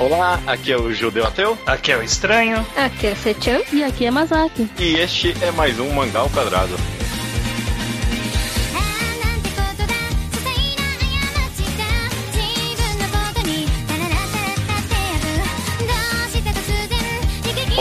[0.00, 1.56] Olá, aqui é o Judeu Ateu.
[1.64, 2.66] Aqui é o Estranho.
[2.76, 3.60] Aqui é Sechan.
[3.72, 4.68] E aqui é Masaki.
[4.78, 6.76] E este é mais um Mangá ao Quadrado.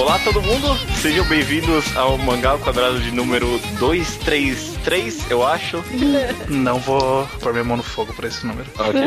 [0.04, 3.58] Olá todo mundo, sejam bem-vindos ao Mangá Quadrado de número
[4.84, 5.84] 233, eu acho.
[6.50, 8.70] Não vou pôr minha mão no fogo pra esse número.
[8.78, 9.02] Ok.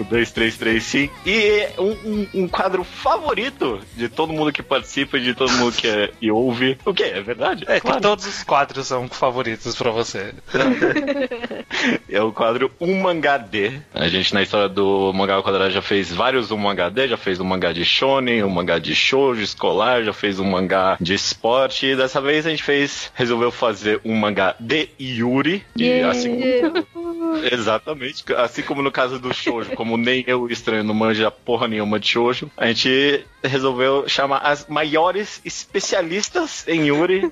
[0.00, 1.10] o 233 sim.
[1.24, 5.72] E é um, um, um quadro favorito de todo mundo que participa, de todo mundo
[5.72, 6.78] que, é, que ouve.
[6.84, 7.04] O que?
[7.04, 7.64] É verdade?
[7.68, 7.96] É claro.
[7.96, 10.34] que todos os quadros são favoritos pra você.
[12.10, 13.80] é o quadro Um Mangá D.
[13.94, 17.16] A gente na história do Mangá ao Quadrado já fez vários Um Mangá D, já
[17.16, 21.14] fez um mangá de shonen, um mangá de shoujo escolar, já fez um mangá de
[21.14, 21.86] esporte.
[21.86, 25.64] E dessa vez a gente fez, resolveu fazer um mangá de Yuri.
[25.76, 26.10] E Yeah.
[26.10, 26.40] assim
[27.52, 28.24] Exatamente.
[28.34, 32.08] Assim como no caso do shoujo, como nem eu estranho não manja porra nenhuma de
[32.08, 37.30] shoujo, a gente resolveu chamar as maiores especialistas em Yuri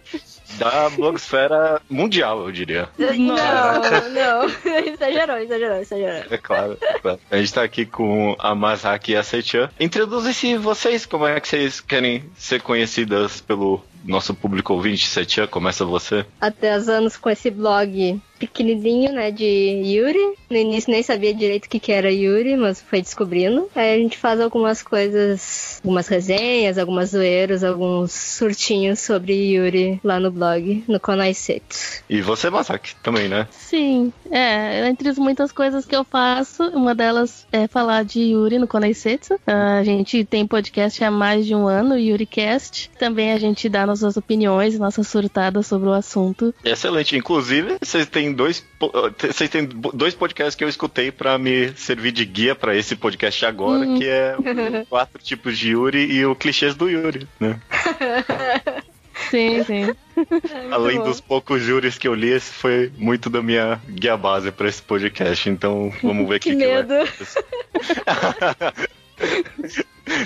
[0.58, 2.89] da blogosfera mundial, eu diria.
[2.98, 4.44] Não, não.
[4.86, 6.25] exagerou, exagerou, exagerou.
[6.31, 7.20] É claro, é claro.
[7.31, 9.70] A gente tá aqui com a Masaki e a Seichan.
[9.81, 15.06] Introduzem-se vocês, como é que vocês querem ser conhecidas pelo nosso público ouvinte?
[15.06, 16.27] Seichan, começa você.
[16.41, 20.35] Há 10 anos com esse blog pequenininho, né, de Yuri.
[20.51, 23.69] No início nem sabia direito o que, que era Yuri, mas foi descobrindo.
[23.75, 30.21] Aí a gente faz algumas coisas, algumas resenhas, algumas zoeiras, alguns surtinhos sobre Yuri lá
[30.21, 32.03] no blog, no Konaisetsu.
[32.09, 33.47] E você, Masaki, também, né?
[33.51, 38.59] Sim, é, entre as muitas coisas que eu faço, uma delas é falar de Yuri
[38.59, 39.39] no Konaisetsu.
[39.47, 42.91] A gente tem podcast há mais de um ano, o YuriCast.
[42.99, 46.55] Também a gente dá nossas opiniões, nossas surtadas sobre o assunto.
[46.65, 47.17] Excelente.
[47.17, 52.12] Inclusive, vocês têm dois, po- vocês têm dois podcasts que eu escutei pra me servir
[52.12, 53.98] de guia pra esse podcast agora, Uhum.
[53.98, 57.60] que é o quatro tipos de Yuri e o clichês do Yuri, né?
[59.31, 59.94] Sim, sim.
[60.72, 61.04] Além bom.
[61.04, 64.82] dos poucos Yuris que eu li, esse foi muito da minha guia base pra esse
[64.82, 65.49] podcast.
[65.49, 67.09] Então, vamos ver o que, Que que vai medo.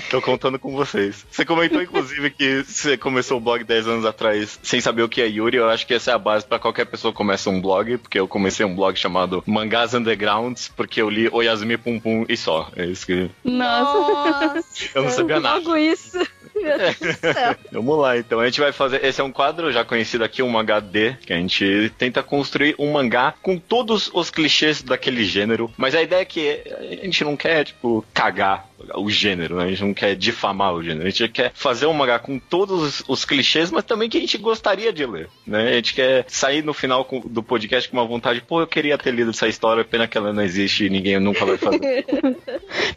[0.09, 1.25] Tô contando com vocês.
[1.31, 5.21] Você comentou, inclusive, que você começou o blog 10 anos atrás sem saber o que
[5.21, 5.57] é Yuri.
[5.57, 8.19] Eu acho que essa é a base pra qualquer pessoa que começa um blog, porque
[8.19, 12.69] eu comecei um blog chamado Mangás Undergrounds, porque eu li Oyasumi Pum Pum e só.
[12.75, 13.29] É isso que.
[13.43, 14.89] Nossa.
[14.93, 15.59] Eu não sabia nada.
[15.59, 16.19] Logo isso.
[16.59, 17.55] Céu.
[17.71, 18.39] Vamos lá, então.
[18.39, 19.03] A gente vai fazer.
[19.03, 22.75] Esse é um quadro já conhecido aqui, um mangá D, que a gente tenta construir
[22.77, 25.71] um mangá com todos os clichês daquele gênero.
[25.77, 26.61] Mas a ideia é que
[27.01, 29.65] a gente não quer, tipo, cagar o gênero, né?
[29.65, 31.07] A gente não quer difamar o gênero.
[31.07, 34.37] A gente quer fazer um mangá com todos os, clichês, mas também que a gente
[34.37, 35.69] gostaria de ler, né?
[35.69, 39.11] A gente quer sair no final do podcast com uma vontade, pô, eu queria ter
[39.11, 42.05] lido essa história, pena que ela não existe e ninguém nunca vai fazer.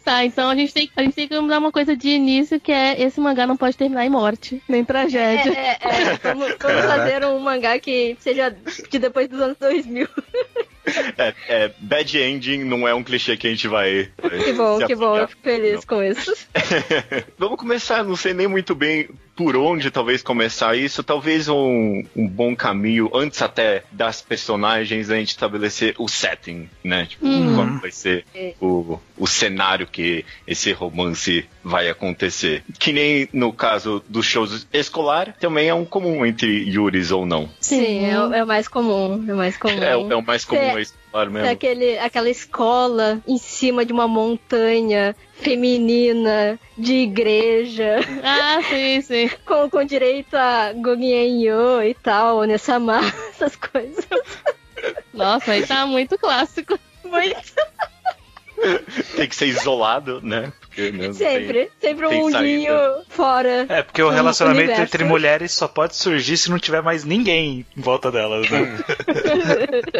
[0.03, 2.71] Tá, então a gente, tem, a gente tem que dar uma coisa de início que
[2.71, 5.51] é esse mangá não pode terminar em morte, nem É, tragédia.
[5.51, 6.17] é, é.
[6.23, 8.49] Vamos, vamos fazer um mangá que seja
[8.89, 10.07] de depois dos anos 2000.
[11.17, 14.11] é, é, bad ending não é um clichê que a gente vai.
[14.43, 15.17] Que bom, que bom.
[15.17, 16.33] Eu fico feliz com isso.
[17.37, 21.03] Vamos começar, não sei nem muito bem por onde talvez começar isso.
[21.03, 27.05] Talvez um, um bom caminho, antes até das personagens, a gente estabelecer o setting, né?
[27.07, 27.55] Tipo, Uhum.
[27.55, 28.25] qual vai ser
[28.61, 32.63] o, o cenário que esse romance vai acontecer.
[32.77, 37.49] Que nem no caso dos shows escolar, também é um comum entre Yuris ou não.
[37.59, 39.23] Sim, é, o- é o mais comum.
[39.27, 39.81] É o mais comum.
[39.83, 41.49] É, o- é o mais comum, É- é escolar É mesmo.
[41.49, 49.29] aquele, aquela escola em cima de uma montanha feminina de igreja, Ah, sim, sim.
[49.45, 52.99] com, com direito a Goguenyo e tal, Onesama,
[53.31, 54.05] essas coisas.
[55.13, 56.77] Nossa, aí tá muito clássico.
[57.03, 57.53] Muito.
[59.15, 60.53] Tem que ser isolado, né?
[60.61, 63.03] Porque, né, não tem- Sempre, sempre um mundinho saída.
[63.09, 63.65] fora.
[63.67, 64.83] É, porque o relacionamento universo.
[64.95, 68.77] entre mulheres só pode surgir se não tiver mais ninguém em volta delas, né?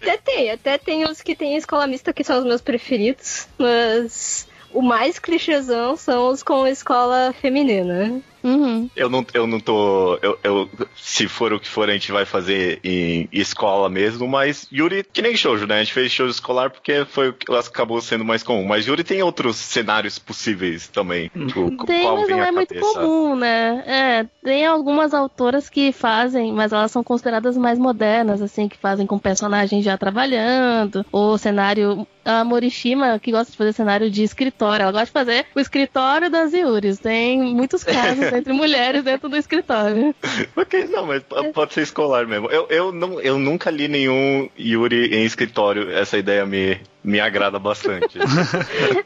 [0.00, 4.46] Até tem, até tem os que tem escola mista que são os meus preferidos, mas
[4.74, 8.20] o mais clichêzão são os com escola feminina.
[8.44, 8.90] Uhum.
[8.94, 10.18] Eu não, eu não tô.
[10.22, 14.68] Eu, eu- se for o que for, a gente vai fazer em escola mesmo, mas
[14.72, 15.76] Yuri, que nem shoujo, né?
[15.76, 18.64] A gente fez shoujo escolar porque foi o que acabou sendo mais comum.
[18.66, 21.30] Mas Yuri tem outros cenários possíveis também.
[21.46, 23.82] Tipo, Tem, mas não é muito comum, né?
[23.86, 29.06] É, tem algumas autoras que fazem, mas elas são consideradas mais modernas, assim, que fazem
[29.06, 32.06] com personagens já trabalhando, ou cenário.
[32.26, 36.30] A Morishima, que gosta de fazer cenário de escritório, ela gosta de fazer o escritório
[36.30, 36.98] das Yuris.
[36.98, 40.14] Tem muitos casos entre mulheres dentro do escritório.
[40.56, 41.22] Ok, não, mas
[41.52, 42.48] pode ser escolar mesmo.
[42.50, 45.90] Eu, eu, não, eu nunca li nenhum Yuri em escritório.
[45.90, 48.18] Essa ideia me, me agrada bastante.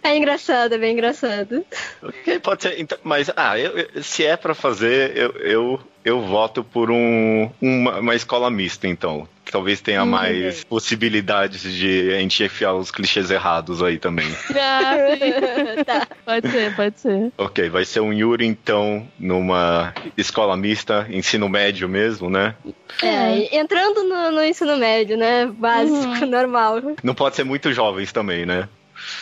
[0.02, 1.64] É engraçado, é bem engraçado.
[2.02, 2.80] ok, pode ser.
[2.80, 7.98] Então, mas, ah, eu- se é pra fazer, eu, eu, eu voto por um, uma,
[7.98, 9.28] uma escola mista, então.
[9.44, 14.26] Que talvez tenha mais possibilidades de a gente enfiar os clichês errados aí também.
[14.54, 14.92] Ah,
[15.78, 15.84] sim.
[15.84, 16.06] tá.
[16.24, 17.32] Pode ser, pode ser.
[17.38, 22.54] Ok, vai ser um Yuri, então, numa escola mista, ensino médio mesmo, né?
[23.02, 25.46] É, e entrando no, no ensino médio, né?
[25.46, 26.82] Básico, normal.
[27.02, 28.68] Não pode ser muito jovens também, né?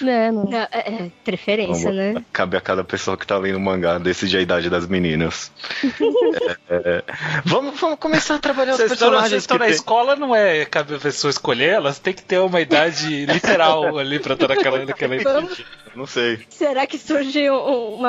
[0.02, 0.44] É, não.
[0.44, 2.24] Não, é, é, preferência, Vamos- né?
[2.32, 5.52] Cabe a cada pessoa que tá lendo o mangá decidir a idade das meninas.
[6.68, 7.04] É, é,
[7.44, 10.16] vamos, vamos começar a trabalhar os Vocês estão, vocês personagens estão que na tem- escola,
[10.16, 14.34] não é cabe a pessoa escolher, elas têm que ter uma idade literal ali pra
[14.34, 15.64] estar naquela, naquela Vamos,
[15.94, 16.40] Não sei.
[16.50, 18.00] será que surge um-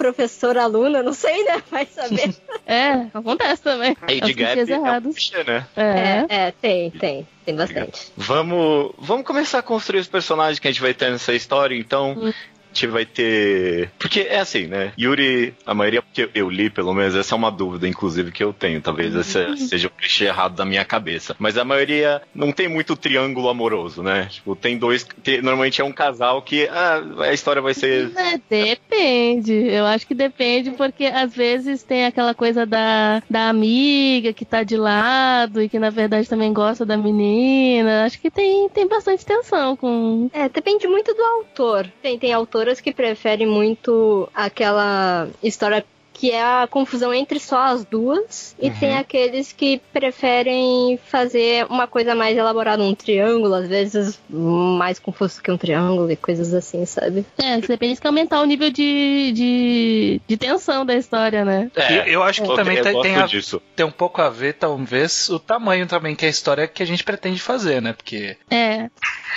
[0.00, 1.02] uma professora-aluna?
[1.02, 1.62] Não sei, né?
[1.70, 2.34] Vai saber.
[2.66, 3.96] É, acontece também.
[4.00, 5.12] Age Os gap é um errados.
[5.16, 5.66] clichê, né?
[5.76, 5.82] É.
[5.82, 7.26] É, é, tem, tem.
[7.44, 8.12] Tem bastante.
[8.16, 12.12] Vamos, vamos começar a construir os personagens que a gente vai ter nessa história, então.
[12.12, 12.32] Hum.
[12.70, 13.90] A gente vai ter.
[13.98, 14.92] Porque é assim, né?
[14.98, 18.52] Yuri, a maioria que eu li, pelo menos, essa é uma dúvida, inclusive, que eu
[18.52, 18.80] tenho.
[18.80, 19.20] Talvez Uhum.
[19.20, 21.34] esse seja o clichê errado da minha cabeça.
[21.38, 24.28] Mas a maioria não tem muito triângulo amoroso, né?
[24.30, 25.04] Tipo, tem dois.
[25.22, 28.10] tem- normalmente é um casal que ah, a história vai ser.
[28.16, 29.52] É, depende.
[29.52, 34.62] Eu acho que depende, porque às vezes tem aquela coisa da, da amiga que tá
[34.62, 38.04] de lado e que na verdade também gosta da menina.
[38.04, 40.30] Acho que tem, tem bastante tensão com.
[40.32, 41.86] É, depende muito do autor.
[42.02, 47.84] Tem, tem autoras que preferem muito aquela história que é a confusão entre só as
[47.84, 48.74] duas, e Uhum.
[48.74, 55.42] tem aqueles que preferem fazer uma coisa mais elaborada, um triângulo, às vezes mais confuso
[55.42, 57.24] que um triângulo e coisas assim, sabe?
[57.38, 61.70] É, que depende que aumentar o nível de, de, de tensão da história, né?
[61.74, 63.62] Eu, eu acho que ok, também tem, tem, a- disso.
[63.74, 67.02] tem um pouco a ver, talvez, o tamanho também que a história que a gente
[67.04, 67.92] pretende fazer, né?
[67.92, 68.88] Porque É.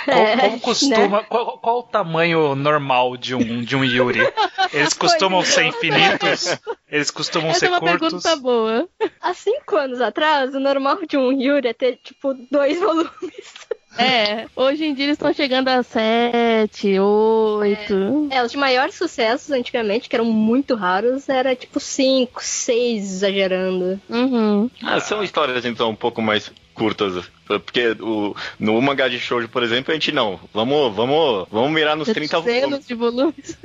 [0.04, 1.26] Qual, É, como costuma, né?
[1.28, 4.20] qual, qual o tamanho normal de um, de um Yuri?
[4.72, 5.68] Eles costumam ser é.
[5.68, 6.58] infinitos?
[6.90, 8.22] Eles costumam Essa ser é uma curtos?
[8.22, 8.88] pergunta boa.
[9.20, 13.10] Há cinco anos atrás, o normal de um Yuri é ter, tipo, dois volumes.
[13.96, 18.28] É, hoje em dia eles estão chegando a sete, oito.
[18.30, 24.00] É, os de maiores sucessos antigamente, que eram muito raros, era tipo cinco, seis, exagerando.
[24.08, 24.68] Uhum.
[24.82, 27.30] Ah, são histórias então um pouco mais curtas.
[27.46, 30.40] Porque o, no mangá de shoujo, por exemplo, a gente não.
[30.52, 32.60] Vamos, vamos, vamos mirar nos 30 volumes.
[32.62, 33.58] Dezenas de volumes.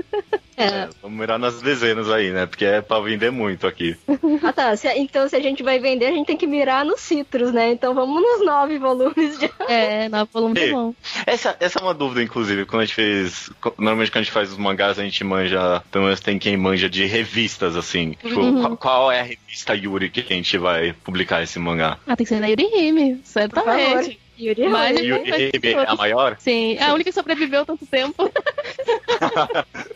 [0.58, 0.66] É.
[0.66, 2.46] É, vamos mirar nas dezenas aí, né?
[2.46, 3.96] Porque é pra vender muito aqui.
[4.44, 7.00] Ah tá, se- então se a gente vai vender, a gente tem que mirar nos
[7.02, 7.72] citros, né?
[7.72, 9.50] Então vamos nos nove volumes de.
[9.70, 10.94] É, nove volumes é bom.
[11.26, 13.50] Essa, essa é uma dúvida, inclusive, quando a gente fez.
[13.78, 15.82] Normalmente quando a gente faz os mangás, a gente manja.
[15.92, 18.12] Pelo menos tem quem manja de revistas, assim.
[18.22, 18.62] Tipo, Uhum.
[18.62, 21.98] qual, qual é a revista Yuri que a gente vai publicar esse mangá?
[22.08, 23.69] Ah, tem que ser na Yuri Hime, certamente.
[23.78, 24.16] Favor.
[24.40, 25.00] Yuri Mas-.
[25.00, 26.38] Yuri ser é a maior?
[26.40, 28.32] Sim, é a única que sobreviveu tanto tempo.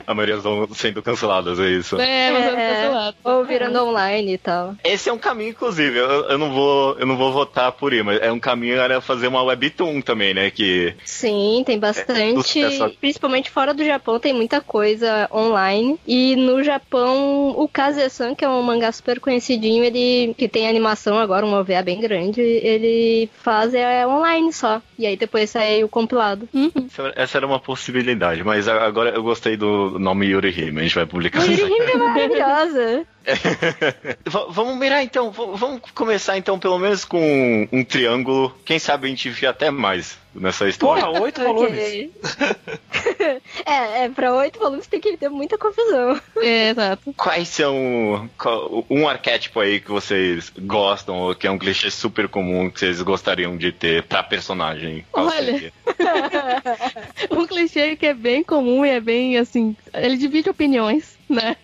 [0.05, 1.99] A maioria estão sendo canceladas, é isso.
[1.99, 3.17] É, mas é, É, cancelado.
[3.23, 4.75] ou virando online e tal.
[4.83, 5.97] Esse é um caminho, inclusive.
[5.97, 8.99] Eu, eu não vou, eu não vou votar por ir, mas é um caminho era
[8.99, 10.51] fazer uma webtoon também, né?
[10.51, 12.43] Que Sim, tem bastante.
[12.43, 12.89] sucesso.
[12.99, 15.97] Principalmente fora do Japão, tem muita coisa online.
[16.05, 21.17] E no Japão, o Kaze-san, que é um mangá super conhecidinho, ele que tem animação
[21.17, 24.81] agora, um OVA bem grande, ele faz é online só.
[24.97, 26.47] E aí depois sai o compilado.
[26.53, 26.71] Uhum.
[27.15, 31.05] essa- era uma possibilidade, mas agora eu gostei do nome Yuri Hime, a gente vai
[31.05, 31.61] publicar Yuri.
[31.61, 33.05] Hime é maravilhosa.
[34.25, 38.53] V- vamos mirar então, v- vamos começar então pelo menos com um triângulo.
[38.65, 41.05] Quem sabe a gente vê até mais nessa história.
[41.05, 42.09] Porra, oito volumes.
[43.65, 46.19] É, é, pra oito volumes tem que ter muita confusão.
[46.41, 47.13] É, exato.
[47.15, 52.27] Quais são qual- um arquétipo aí que vocês gostam ou que é um clichê super
[52.27, 55.05] comum que vocês gostariam de ter pra personagem?
[55.11, 55.35] Qual Olha.
[55.53, 55.73] seria?
[57.31, 59.75] Um clichê que é bem comum e é bem assim.
[59.93, 61.55] Ele divide opiniões, né?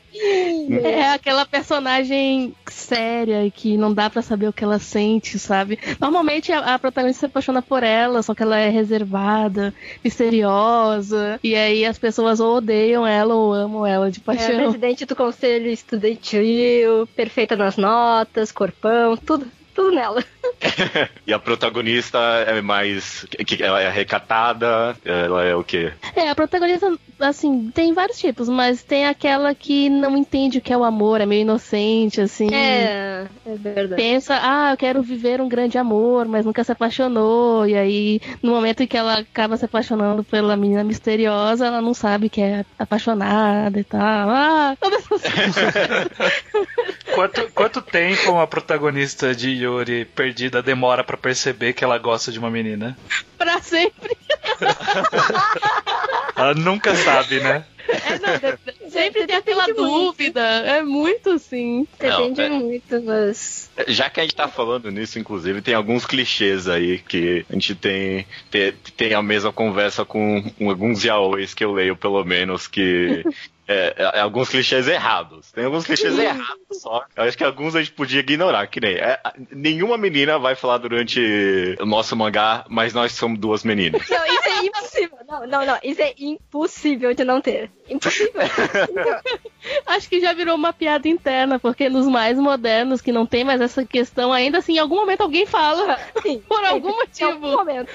[0.83, 5.79] É aquela personagem séria e que não dá pra saber o que ela sente, sabe?
[5.99, 9.73] Normalmente a, a protagonista se apaixona por ela, só que ela é reservada,
[10.03, 14.55] misteriosa, e aí as pessoas ou odeiam ela ou amam ela de É, paixão.
[14.57, 20.23] presidente do conselho estudantil, perfeita nas notas, corpão, tudo, tudo nela.
[21.27, 23.25] E a protagonista é mais.
[23.45, 25.91] que ela é recatada, ela é o quê?
[26.15, 30.73] É, a protagonista, assim, tem vários tipos, mas tem aquela que não entende o que
[30.73, 32.53] é o amor, é meio inocente, assim.
[32.53, 34.01] É, É verdade.
[34.01, 37.67] pensa, ah, eu quero viver um grande amor, mas nunca se apaixonou.
[37.67, 41.93] E aí, no momento em que ela acaba se apaixonando pela menina misteriosa, ela não
[41.93, 44.29] sabe que é apaixonada e tal.
[44.29, 45.21] Ah, todas essas
[47.13, 50.05] Quanto, quanto tempo uma protagonista de Yuri
[50.39, 52.97] perdida demora pra perceber que ela gosta de uma menina?
[53.37, 54.17] pra sempre.
[56.35, 57.65] Ela nunca sabe, né?
[57.89, 58.29] É, não,
[58.89, 59.75] sempre tem aquela muito.
[59.83, 60.39] dúvida.
[60.41, 61.85] É muito assim.
[61.99, 63.69] Depende Não, é- muito, mas.
[63.87, 67.75] Já que a gente tá falando nisso, inclusive, tem alguns clichês aí que a gente
[67.75, 73.23] tem, tem, tem a mesma conversa com alguns yaois que eu leio, pelo menos, que.
[73.71, 75.51] É, é, alguns clichês errados.
[75.51, 77.05] Tem alguns clichês errados só.
[77.15, 78.95] Eu acho que alguns a gente podia ignorar, que nem.
[78.95, 79.19] é,
[79.51, 84.01] nenhuma menina vai falar durante o nosso mangá, mas nós somos duas meninas.
[84.09, 85.17] Não, isso é impossível.
[85.27, 85.77] Não, não, não.
[85.83, 87.69] Isso é impossível de não ter.
[87.87, 88.41] Impossível.
[89.85, 93.61] Acho que já virou uma piada interna, porque nos mais modernos, que não tem mais
[93.61, 95.99] essa questão, ainda assim, em algum momento alguém fala.
[96.23, 97.39] Sim, Por algum Em algum motivo.
[97.57, 97.91] momento.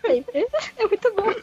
[0.00, 0.46] Sempre.
[0.78, 1.34] É muito bom.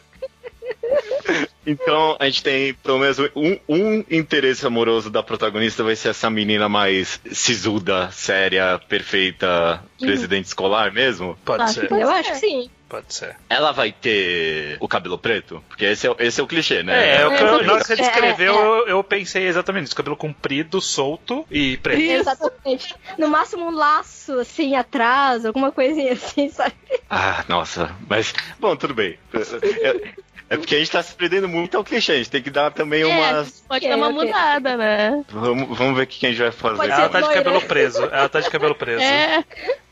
[1.66, 6.28] Então, a gente tem pelo menos um, um interesse amoroso da protagonista vai ser essa
[6.28, 11.38] menina mais sisuda, séria, perfeita, presidente escolar mesmo.
[11.42, 12.12] Pode Acho ser, Pode eu ser.
[12.12, 12.70] acho que sim.
[12.86, 13.36] pode ser.
[13.48, 15.64] Ela vai ter o cabelo preto?
[15.66, 17.16] Porque esse é, o- esse é o clichê, né?
[17.16, 18.58] É, é o que eu, É, na hora que você é, descreveu, é.
[18.58, 19.96] Eu, eu pensei exatamente isso.
[19.96, 21.98] Cabelo comprido, solto e preto.
[21.98, 22.28] Isso.
[22.28, 22.94] Exatamente.
[23.16, 26.74] No máximo um laço, assim, atrás, alguma coisinha assim, sabe?
[27.08, 27.90] Ah, nossa.
[28.06, 29.18] Mas, bom, tudo bem.
[29.32, 30.12] É,
[30.54, 32.12] é porque a gente tá se prendendo muito ao clichê.
[32.12, 33.64] A gente tem que dar também É, umas.
[33.68, 35.24] pode dar uma mudada, né?
[35.28, 36.90] Vamos, vamos ver o que a gente vai fazer.
[36.90, 38.02] Ela tá de cabelo preso.
[38.04, 39.02] Ela tá de cabelo preso.
[39.02, 39.44] É,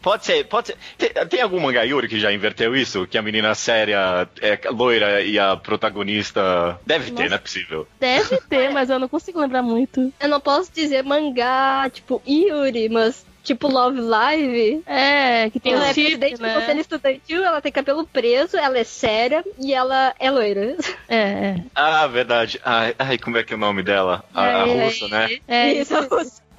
[0.03, 0.77] Pode ser, pode ser.
[0.99, 3.07] Tem, tem algum mangá Yuri que já inverteu isso?
[3.07, 6.77] Que a menina séria é loira e a protagonista.
[6.85, 7.29] Deve ter, Nossa.
[7.29, 7.89] não é possível.
[8.01, 10.13] deve ter, mas eu não consigo lembrar muito.
[10.19, 14.83] Eu não posso dizer mangá, tipo, Yuri, mas tipo Love Live.
[14.87, 16.55] É, que tem ela o é presidente do né?
[16.55, 20.77] conselho estudantil, ela tem cabelo preso, ela é séria e ela é loira.
[21.09, 21.57] É, é.
[21.75, 22.61] Ah, verdade.
[22.65, 24.25] Ai, ai, como é que é o nome dela?
[24.35, 25.39] A, a É, russa, né?
[25.49, 25.95] É, Isso,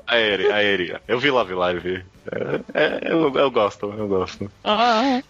[0.06, 0.96] A Eri, a Eri.
[1.08, 2.04] Eu vi Love Live.
[2.74, 4.50] É, é, eu, eu gosto, eu gosto.
[4.64, 5.22] Ah,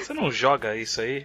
[0.00, 1.24] Você não joga isso aí?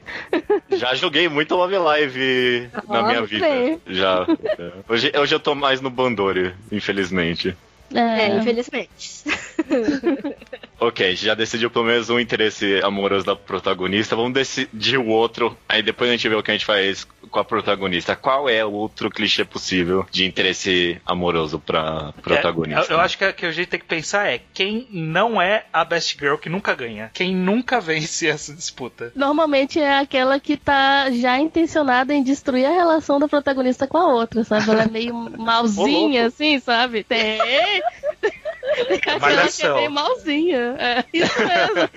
[0.72, 3.48] Já joguei muito Love Live na Ah, minha muito vida.
[3.48, 3.80] bem.
[3.88, 4.26] Já.
[4.60, 4.72] é.
[4.90, 7.56] Hoje, hoje eu tô mais no Bandori, infelizmente.
[7.94, 8.38] É, é.
[8.38, 9.24] infelizmente.
[10.82, 14.16] Ok, a gente já decidiu pelo menos um interesse amoroso da protagonista.
[14.16, 15.56] Vamos decidir o outro.
[15.70, 18.16] Aí depois a gente vê o que a gente faz com a protagonista.
[18.16, 22.82] Qual é o outro clichê possível de interesse amoroso pra protagonista?
[22.82, 25.40] É, eu, eu acho que, que o jeito que tem que pensar é quem não
[25.40, 27.12] é a Best Girl que nunca ganha.
[27.14, 29.12] Quem nunca vence essa disputa.
[29.16, 34.08] Normalmente é aquela que tá já intencionada em destruir a relação da protagonista com a
[34.08, 34.72] outra, sabe?
[34.72, 37.04] Ela é meio malzinha, assim, sabe?
[37.04, 37.40] Tem.
[39.02, 39.76] Que é Malhação.
[39.78, 40.76] meio malzinha.
[40.78, 41.90] É, isso mesmo.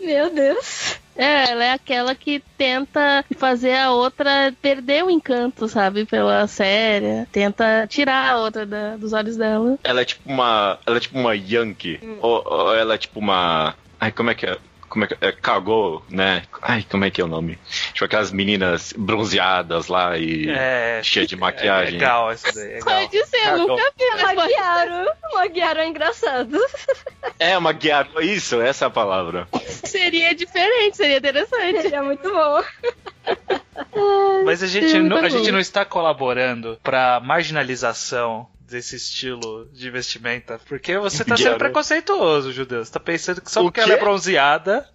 [0.00, 0.98] Meu Deus.
[1.16, 6.06] É, ela é aquela que tenta fazer a outra perder o encanto, sabe?
[6.06, 7.26] Pela série.
[7.30, 9.78] Tenta tirar a outra da- dos olhos dela.
[9.84, 10.78] Ela é tipo uma.
[10.86, 12.00] Ela é tipo uma Yankee.
[12.22, 13.74] Ou, ou ela é tipo uma.
[13.98, 14.56] Ai, como é que é?
[14.90, 15.32] Como é que é?
[15.32, 16.42] Cagou, né?
[16.60, 17.58] Ai, como é que é o nome?
[17.94, 21.00] Tipo aquelas meninas bronzeadas lá e É.
[21.02, 21.92] cheia de É maquiagem.
[21.94, 22.64] legal essa daí.
[22.72, 22.84] É legal.
[23.00, 23.68] Pode ser, eu Cagou.
[23.68, 25.10] nunca vi, mas pode Magiaro.
[25.32, 26.58] Magiaro é engraçado.
[27.38, 28.08] É uma guiar.
[28.20, 29.46] Isso, essa é a palavra.
[29.84, 31.94] Seria diferente, seria interessante.
[31.94, 32.60] É muito bom.
[34.44, 39.90] Mas a gente, Seria não, a gente não está colaborando pra marginalização desse estilo de
[39.90, 40.60] vestimenta.
[40.66, 42.84] Porque você tá sendo preconceituoso, judeu.
[42.84, 44.02] Você tá pensando que só O porque ela é quê?
[44.02, 44.88] bronzeada,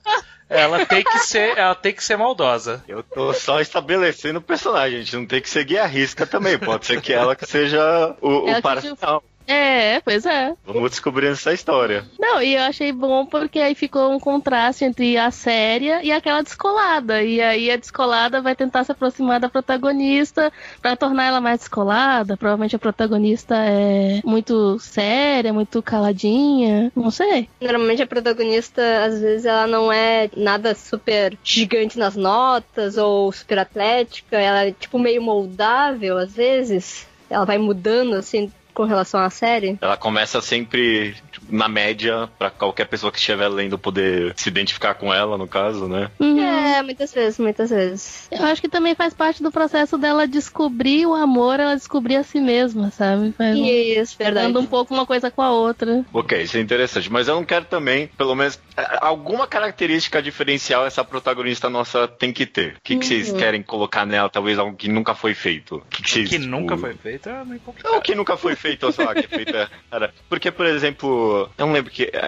[0.50, 2.84] ela tem que ser, ela tem que ser maldosa.
[2.88, 6.58] Eu tô só estabelecendo o personagem, a gente não tem que seguir a risca também.
[6.58, 9.24] Pode ser que ela que seja o, o que parcial.
[9.48, 10.54] É, pois é.
[10.66, 12.06] Vamos descobrindo essa história.
[12.20, 16.42] Não, e eu achei bom porque aí ficou um contraste entre a séria e aquela
[16.42, 17.22] descolada.
[17.22, 22.38] E aí a descolada vai tentar se aproximar da protagonista pra tornar ela mais descolada.
[22.38, 26.92] Provavelmente a protagonista é muito séria, muito caladinha.
[26.96, 27.50] Não sei.
[27.62, 33.60] Normalmente a protagonista, às vezes, ela não é nada super gigante nas notas ou super
[33.60, 34.38] atlética.
[34.38, 37.08] Ela é, tipo, meio moldável, às vezes.
[37.30, 39.78] Ela vai mudando, assim, com relação à série.
[39.82, 44.94] Ela começa sempre tipo, na média, pra qualquer pessoa que estiver lendo poder se identificar
[44.94, 46.12] com ela, no caso, né?
[46.20, 46.40] Uhum.
[46.44, 48.28] É, muitas vezes, muitas vezes.
[48.32, 52.24] Eu acho que também faz parte do processo dela descobrir o amor, ela descobrir a
[52.24, 53.32] si mesma, sabe?
[53.38, 54.48] Faz um- Isso, verdade.
[54.48, 56.06] Anda um pouco uma coisa com a outra.
[56.14, 57.12] Ok, isso é interessante.
[57.12, 62.34] Mas eu não quero também, pelo menos, é, alguma característica diferencial essa protagonista nossa tem
[62.34, 62.74] que ter.
[62.78, 64.30] O que, que vocês querem colocar nela?
[64.30, 65.78] Talvez algo que nunca foi feito.
[65.78, 67.94] O que, que vocês, Que tipo, nunca foi feito é meio complicado.
[67.96, 68.65] Ou que nunca foi feito.
[68.66, 69.70] Feito, sei lá, que é feita.
[69.92, 72.28] Cara, porque, por exemplo, eu não lembro que eh,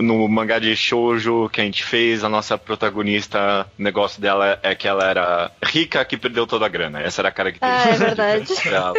[0.00, 4.74] no mangá de shoujo que a gente fez, a nossa protagonista, o negócio dela é
[4.74, 7.00] que ela era rica que perdeu toda a grana.
[7.02, 7.84] Essa era a característica.
[7.84, 8.52] Ah, é verdade.
[8.68, 8.92] ela,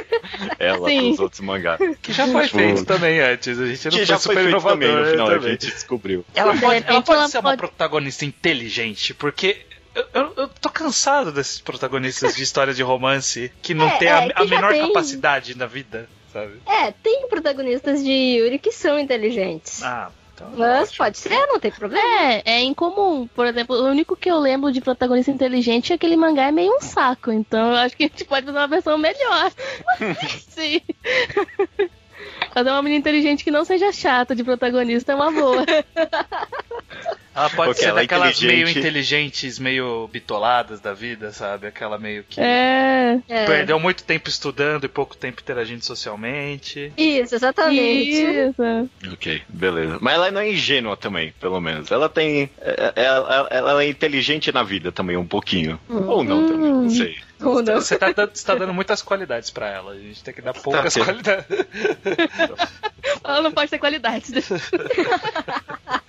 [0.59, 1.07] ela Sim.
[1.07, 1.79] pros outros mangás.
[2.01, 3.59] Que já foi Tipo, feito também antes.
[3.59, 5.51] A gente não Que foi já foi super feito inovador também no final, a também.
[5.51, 6.25] gente descobriu.
[6.35, 9.61] Ela De pode, ela pode ela ser uma pode- protagonista inteligente, porque
[9.95, 14.07] eu, eu, eu tô cansado desses protagonistas de histórias de romance que não É, tem
[14.09, 14.87] é, a, que a menor tem.
[14.87, 16.61] capacidade na vida, sabe?
[16.65, 19.81] É, tem protagonistas de Yuri que são inteligentes.
[19.81, 20.49] Ah, então.
[20.57, 20.97] Mas ótimo.
[20.97, 22.05] pode ser, não tem problema.
[22.05, 23.25] É, é incomum.
[23.27, 26.75] Por exemplo, o único que eu lembro de protagonista inteligente é aquele mangá é meio
[26.75, 27.31] um saco.
[27.31, 29.51] Então eu acho que a gente pode fazer uma versão melhor.
[30.49, 30.81] Sim.
[32.53, 35.63] Fazer uma menina inteligente que não seja chata de protagonista é uma boa.
[37.35, 38.79] Ela pode Ok, ser ela é daquelas meio inteligente.
[38.79, 41.67] inteligentes, meio bitoladas da vida, sabe?
[41.67, 43.19] Aquela meio que É.
[43.27, 43.45] É.
[43.45, 46.93] perdeu muito tempo estudando e pouco tempo interagindo socialmente.
[46.97, 48.09] Isso, exatamente.
[48.11, 48.89] Isso.
[49.13, 49.97] Ok, beleza.
[49.99, 51.91] Mas ela não é ingênua também, pelo menos.
[51.91, 52.49] Ela tem.
[52.61, 55.77] é- é- Ela, ela é inteligente na vida também, um pouquinho.
[55.89, 57.17] Ou não também, não sei.
[57.41, 57.75] Ou não.
[57.81, 59.91] Você tá, dando- você tá dando muitas qualidades pra ela.
[59.91, 61.45] A gente tem que dar poucas Tá, qualidades.
[63.23, 64.31] Ela não pode ter qualidades.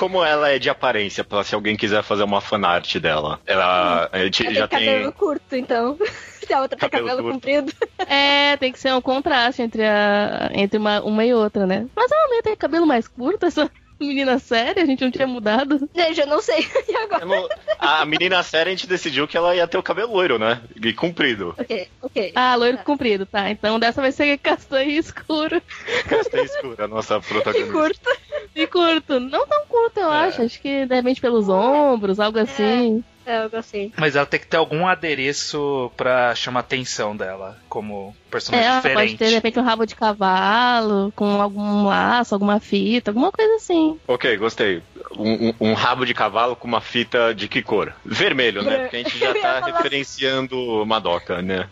[0.00, 3.38] Como ela é de aparência, pra se alguém quiser fazer uma fanart dela.
[3.44, 5.12] Ela a gente Ela já tem cabelo tem.
[5.12, 5.98] curto, então.
[6.40, 7.70] Se a outra tem Cabelo cabelo comprido.
[8.08, 11.86] É, tem que ser um contraste entre, a, entre uma, uma e outra, né?
[11.94, 13.70] Mas ela meio tem cabelo mais curto, essa
[14.06, 15.88] menina séria, a gente não tinha mudado.
[15.94, 16.66] Gente, eu não sei.
[16.88, 17.24] E agora?
[17.24, 20.60] Não- A menina séria a gente decidiu que ela ia ter o cabelo loiro, né?
[20.82, 21.54] E comprido.
[21.58, 22.32] Ok, ok.
[22.34, 23.50] Ah, loiro comprido, tá.
[23.50, 25.62] Então dessa vai ser castanho escuro.
[26.08, 27.72] Castanha escura, a nossa E protagonista.
[27.72, 28.10] curto.
[28.56, 29.20] E curto.
[29.20, 30.26] Não tão curto, eu É.
[30.26, 30.42] acho.
[30.42, 33.04] Acho que de repente pelos ombros, algo assim.
[33.30, 33.92] É, eu gostei.
[33.96, 38.68] Mas ela tem que ter algum adereço pra chamar a atenção dela, como É, personagem
[38.68, 39.18] pode diferente.
[39.18, 44.00] ter de repente um rabo de cavalo, com algum laço, alguma fita, alguma coisa assim.
[44.08, 44.82] Ok, gostei.
[45.16, 47.94] Um, um- um rabo de cavalo com uma fita de que cor?
[48.04, 48.78] Vermelho, né?
[48.80, 51.68] Porque a gente já tá referenciando Madoka, né?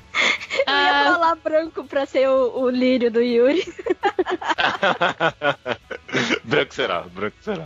[0.66, 1.12] Eu ia Ah.
[1.14, 3.64] falar branco pra ser o, o lírio do Yuri.
[6.44, 7.64] branco será, branco será.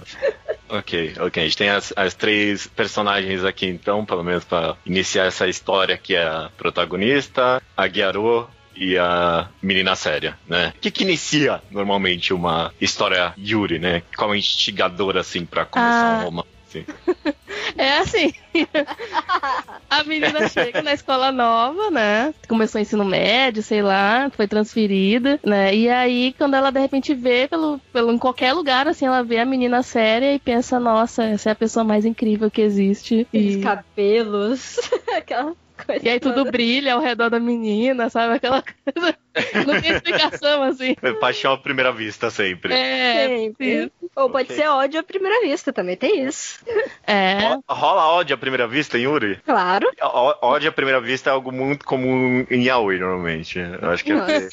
[0.69, 1.43] Ok, ok.
[1.43, 5.99] A gente tem as, as três personagens aqui, então, pelo menos pra iniciar essa história
[5.99, 10.73] que é a protagonista, a Gyaro e a menina séria, né?
[10.77, 14.03] O que, que inicia normalmente uma história Yuri, né?
[14.17, 16.21] Qual é o instigador, assim, pra começar Ah.
[16.21, 16.47] um romance?
[17.77, 18.33] É assim.
[19.89, 22.35] A menina chega na escola nova, né?
[22.49, 25.75] Começou o ensino médio, sei lá, foi transferida, né?
[25.75, 29.39] E aí, quando ela de repente vê pelo, pelo em qualquer lugar, assim, ela vê
[29.39, 33.27] a menina séria e pensa, nossa, essa é a pessoa mais incrível que existe.
[33.33, 34.79] E, cabelos.
[35.17, 36.05] Aquela coisa.
[36.07, 38.35] e aí tudo brilha ao redor da menina, sabe?
[38.35, 39.17] Aquela coisa.
[39.67, 40.95] Não tem explicação, assim.
[41.21, 42.75] Paixão à primeira vista, sempre.
[42.75, 43.93] É, Sempre.
[44.15, 44.57] Ou pode Ok.
[44.57, 46.63] ser ódio à primeira vista, também tem isso.
[47.07, 47.39] é.
[47.49, 49.37] Ro- Rola ódio à primeira vista em Yuri?
[49.45, 49.91] Claro.
[50.03, 53.59] Ó- Ódio à primeira vista é algo muito comum em Yaoi, normalmente.
[53.59, 54.49] Eu acho que é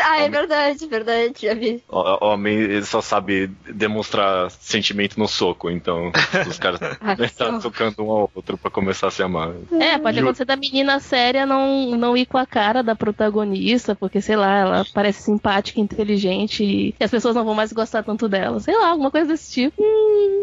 [0.00, 1.82] Ah, é verdade, verdade, já vi.
[1.88, 6.10] Ho- Homem só sabe demonstrar sentimento no soco, então
[6.48, 9.52] os caras Ah, estão socando um ao outro pra começar a se amar.
[9.80, 13.94] É, pode Ju- acontecer da menina séria não, não ir com a cara da protagonista,
[13.94, 18.28] porque, sei lá, ela parece simpática, inteligente e as pessoas não vão mais gostar tanto
[18.28, 18.60] dela.
[18.60, 19.82] Sei lá, alguma coisa desse tipo.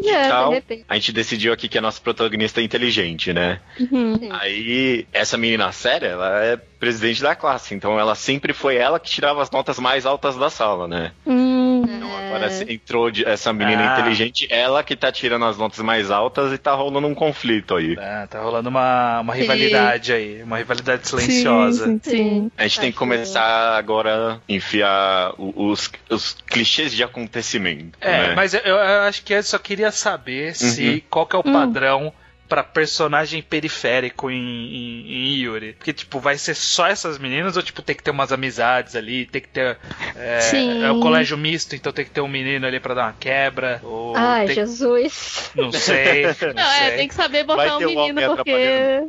[0.05, 0.49] É, Tchau.
[0.49, 0.85] de repente.
[0.87, 3.59] A gente decidiu aqui que a nossa protagonista é inteligente, né?
[3.79, 4.19] Uhum.
[4.31, 9.09] Aí, essa menina séria, ela é presidente da classe, então ela sempre foi ela que
[9.09, 11.11] tirava as notas mais altas da sala, né?
[11.27, 12.71] Hum, Então agora É.
[12.73, 13.99] entrou de- essa menina Ah.
[13.99, 17.95] inteligente, ela que tá tirando as notas mais altas e tá rolando um conflito aí.
[17.99, 19.39] Ah, tá rolando uma, uma Sim.
[19.41, 21.85] rivalidade aí, uma rivalidade silenciosa.
[21.85, 22.51] Sim, sim, sim.
[22.57, 27.97] A gente tem que começar agora a enfiar os, os clichês de acontecimento.
[28.01, 28.35] É, né?
[28.35, 31.53] mas eu, eu acho que eu só queria saber se qual que é o Hum.
[31.53, 32.13] padrão
[32.49, 35.73] pra personagem periférico em, em, em Yuri.
[35.73, 39.27] Porque, tipo, vai ser só essas meninas ou, tipo, tem que ter umas amizades ali,
[39.27, 39.77] tem que ter.
[40.15, 40.83] É, Sim.
[40.83, 43.79] é o colégio misto, então tem que ter um menino ali pra dar uma quebra.
[43.83, 45.51] Ou Ai, tem- Jesus.
[45.55, 46.23] Não sei.
[46.41, 46.87] Não, Não, sei.
[46.87, 48.51] é, tem que saber botar um um menino porque.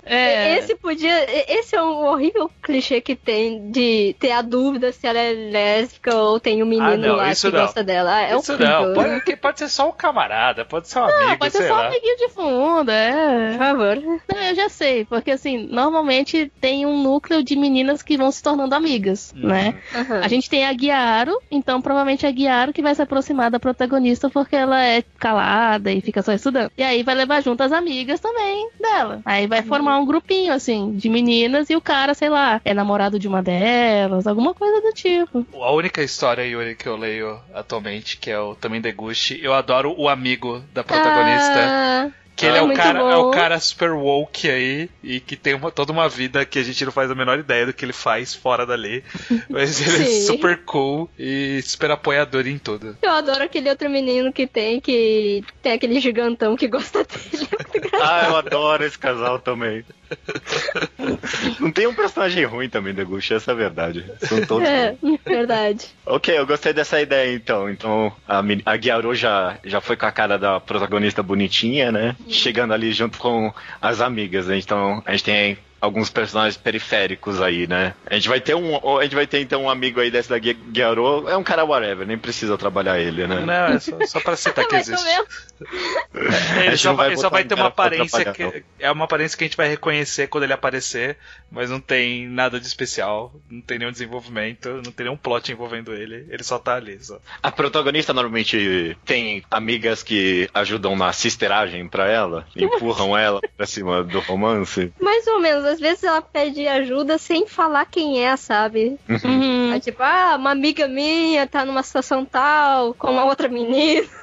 [0.05, 0.59] É.
[0.59, 1.27] Esse podia.
[1.51, 6.15] Esse é um horrível clichê que tem de ter a dúvida se ela é lésbica
[6.15, 7.63] ou tem um menino Ah, não, lá isso que não.
[7.65, 8.21] gosta dela.
[8.23, 8.87] É Isso horrível.
[8.89, 11.75] não, pode, pode ser só um camarada, pode ser um amigo, Pode sei ser só
[11.75, 11.87] um lá.
[11.87, 13.30] amiguinho de fundo, é.
[13.31, 13.97] Por favor.
[14.29, 18.43] Não, eu já sei, porque assim, normalmente tem um núcleo de meninas que vão se
[18.43, 19.49] tornando amigas, Uhum.
[19.49, 19.75] né?
[19.95, 20.21] Aham.
[20.23, 24.29] A gente tem a Guiaro, então provavelmente a Guiaro que vai se aproximar da protagonista
[24.31, 26.71] porque ela é calada e fica só estudando.
[26.77, 29.21] E aí vai levar junto as amigas também dela.
[29.25, 33.19] Aí vai formar um grupinho, assim, de meninas e o cara, sei lá, é namorado
[33.19, 35.47] de uma delas, alguma coisa do tipo.
[35.55, 39.95] A única história, Yuri, que eu leio atualmente, que é o também Deguste, eu adoro
[39.97, 41.61] o amigo da protagonista.
[41.71, 42.09] Ah,
[42.41, 45.55] que ele é, é o cara, é o cara super woke aí e que tem
[45.55, 47.93] uma- toda uma vida que a gente não faz a menor ideia do que ele
[47.93, 49.05] faz fora dali.
[49.49, 52.97] Mas ele é super cool e super apoiador em tudo.
[53.03, 57.49] eu adoro aquele outro menino que tem, que tem aquele gigantão que gosta dele.
[57.93, 57.97] É.
[58.03, 59.85] Ah, eu adoro esse casal também.
[61.61, 64.05] Não tem um personagem ruim também, Deguchi, essa é a verdade.
[64.23, 65.87] São todos É, verdade.
[66.07, 67.71] Ok, eu gostei dessa ideia então.
[67.71, 72.17] Então a, a Gyaru já, já foi com a cara da protagonista bonitinha, né?
[72.29, 74.47] Chegando ali junto com as amigas.
[74.47, 74.59] né?
[74.59, 77.95] Então a gente tem alguns personagens periféricos aí, né?
[78.07, 78.99] A gente vai ter um.
[78.99, 81.29] A gente vai ter então um amigo aí desse da Gyaru.
[81.29, 83.41] É um cara whatever, nem precisa trabalhar ele, né?
[83.41, 85.07] Não, é só, só pra citar que ou existe.
[85.07, 89.37] A Ele só vai, ele só vai um ter uma aparência que é uma aparência
[89.37, 91.17] que a gente vai reconhecer quando ele aparecer,
[91.51, 95.93] mas não tem nada de especial, não tem nenhum desenvolvimento, não tem nenhum plot envolvendo
[95.93, 97.19] ele, ele só tá ali, só.
[97.43, 104.03] A protagonista normalmente tem amigas que ajudam na sisteragem pra ela, empurram ela pra cima
[104.03, 104.93] do romance.
[105.01, 105.70] Mais ou menos.
[105.71, 108.99] Às vezes ela pede ajuda sem falar quem é, sabe?
[109.09, 109.73] Uhum.
[109.73, 114.07] É tipo, ah, uma amiga minha tá numa situação tal, com uma outra menina.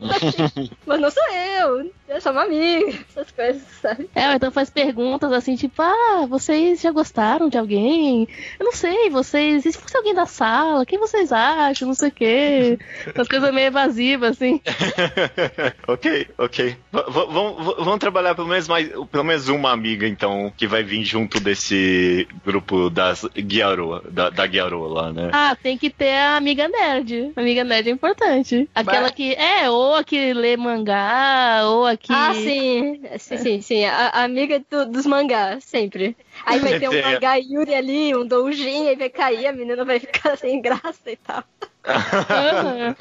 [0.00, 0.70] assim.
[0.86, 4.08] Mas não sou eu, eu sou uma amiga, essas coisas, sabe?
[4.14, 8.26] É, então faz perguntas assim, tipo, ah, vocês já gostaram de alguém?
[8.58, 9.64] Eu não sei, vocês.
[9.66, 11.88] E se fosse alguém da sala, quem vocês acham?
[11.88, 12.78] Não sei o quê.
[13.14, 14.60] Umas coisas meio evasivas, assim.
[15.86, 16.76] ok, ok.
[16.92, 21.38] V- vamos- trabalhar pelo menos, mais, pelo menos uma amiga, então, que vai vir junto
[21.40, 24.44] desse grupo das Gyaru, da, da
[24.88, 25.30] lá, né?
[25.32, 27.32] Ah, tem que ter a amiga nerd.
[27.36, 28.68] A amiga nerd é importante.
[28.74, 29.34] Aquela Mas- que.
[29.34, 32.12] É, ou a que lê mangá, ou a que.
[32.12, 33.84] Ah, sim, sim, sim, sim.
[33.84, 36.16] A, amiga do- dos mangás, sempre.
[36.44, 37.02] Aí vai ter um É.
[37.02, 41.16] mangá Yuri ali, um doujin, aí vai cair, a menina vai ficar sem graça e
[41.16, 41.44] tal.
[41.90, 42.94] Aham.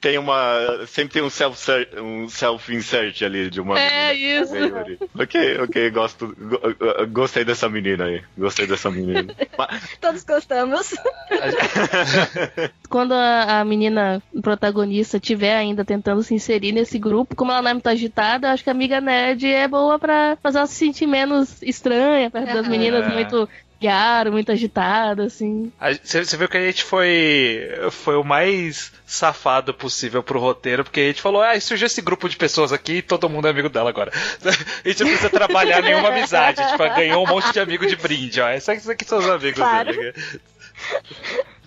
[0.00, 0.84] tem uma.
[0.88, 4.42] Sempre tem um self-insert um self ali de uma É menina.
[4.42, 4.56] isso.
[4.56, 4.98] Yuri.
[5.16, 6.26] Ok, ok, gosto.
[6.36, 8.22] go- go- gostei dessa menina aí.
[8.36, 9.32] Gostei dessa menina.
[10.00, 10.92] Todos gostamos.
[12.88, 17.70] Quando a, a menina protagonista estiver ainda tentando se inserir nesse grupo, como ela não
[17.70, 20.74] é muito agitada, eu acho que a amiga nerd é boa pra fazer ela se
[20.74, 23.08] sentir menos estranha perto das meninas É.
[23.08, 23.48] muito
[23.80, 25.70] guiar, muito agitada, assim.
[25.80, 30.82] A- Você você viu que a gente foi, foi o mais safado possível pro roteiro,
[30.84, 33.50] porque a gente falou, ah, surgiu esse grupo de pessoas aqui e todo mundo é
[33.50, 34.10] amigo dela agora.
[34.84, 38.40] A gente não precisa trabalhar nenhuma amizade, tipo, ganhou um monte de amigo de brinde,
[38.40, 38.48] ó.
[38.50, 39.92] Esses aqui são os amigos Claro.
[39.92, 40.14] dele.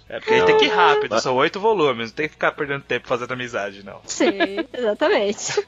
[0.10, 2.54] É porque a gente tem que ir rápido, são oito volumes, não tem que ficar
[2.54, 4.00] perdendo tempo fazendo amizade, não.
[4.06, 4.38] Sim,
[4.74, 5.65] exatamente.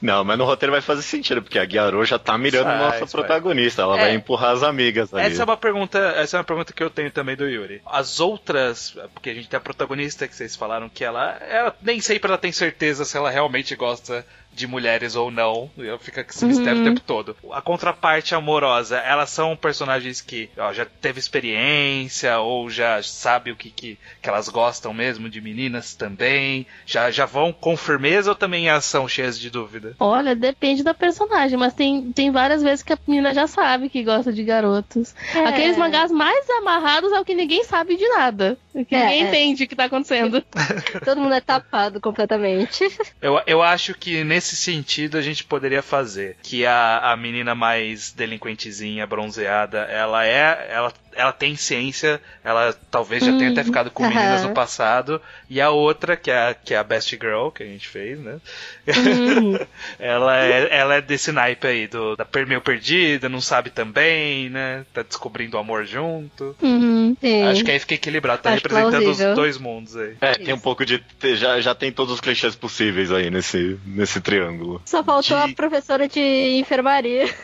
[0.00, 2.98] Não, mas no roteiro vai fazer sentido, porque a Gyaru já tá mirando Faz, nossa
[2.98, 3.12] faz.
[3.12, 3.82] protagonista.
[3.82, 4.00] Ela É.
[4.02, 5.24] vai empurrar as amigas ali.
[5.26, 7.80] Essa é uma pergunta, essa é uma pergunta que eu tenho também do Yuri.
[7.86, 11.98] As outras, porque a gente tem a protagonista que vocês falaram que ela, ela nem
[12.00, 15.70] sempre ela tem certeza se ela realmente gosta de mulheres ou não.
[15.78, 16.82] Ela fica com esse mistério Uhum.
[16.82, 17.36] o tempo todo.
[17.52, 23.56] A contraparte amorosa, elas são personagens que ó, já teve experiência ou já sabe o
[23.56, 26.66] que, que, que elas gostam mesmo de meninas também.
[26.86, 29.94] Já, já vão com firmeza ou também elas são cheias de dúvida?
[29.98, 34.02] Olha, depende da personagem, mas tem, tem várias vezes que a menina já sabe que
[34.02, 35.14] gosta de garotos.
[35.34, 35.46] É.
[35.46, 38.58] Aqueles mangás mais amarrados é o que ninguém sabe de nada.
[38.72, 39.28] Que É, ninguém é.
[39.28, 40.44] entende o que tá acontecendo.
[41.04, 42.84] Todo mundo é tapado completamente.
[43.20, 48.12] Eu, eu acho que nesse sentido a gente poderia fazer que a, a menina mais
[48.12, 50.68] delinquentezinha, bronzeada, ela é.
[50.70, 54.14] Ela, ela tem ciência, ela talvez já tenha até ficado com Aham.
[54.14, 55.20] meninas no passado.
[55.48, 58.18] E a outra, que é, a- que é a Best Girl, que a gente fez,
[58.18, 58.38] né?
[58.86, 59.58] Uhum.
[59.98, 64.84] ela, é, ela é desse naipe aí, do, da meio perdida, não sabe também, né?
[64.94, 66.56] Tá descobrindo o amor junto.
[66.62, 67.16] Uhum.
[67.50, 69.30] Acho que aí fica equilibrado, tá Acho representando plausível.
[69.30, 70.16] os dois mundos aí.
[70.20, 70.62] É, tem um Isso.
[70.62, 71.02] pouco de.
[71.34, 74.80] Já, já tem todos os clichês possíveis aí nesse, nesse triângulo.
[74.86, 76.20] Só faltou De- a professora de
[76.58, 77.24] enfermaria.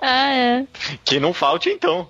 [0.00, 0.66] Ah, é.
[1.04, 2.08] Que não falte então.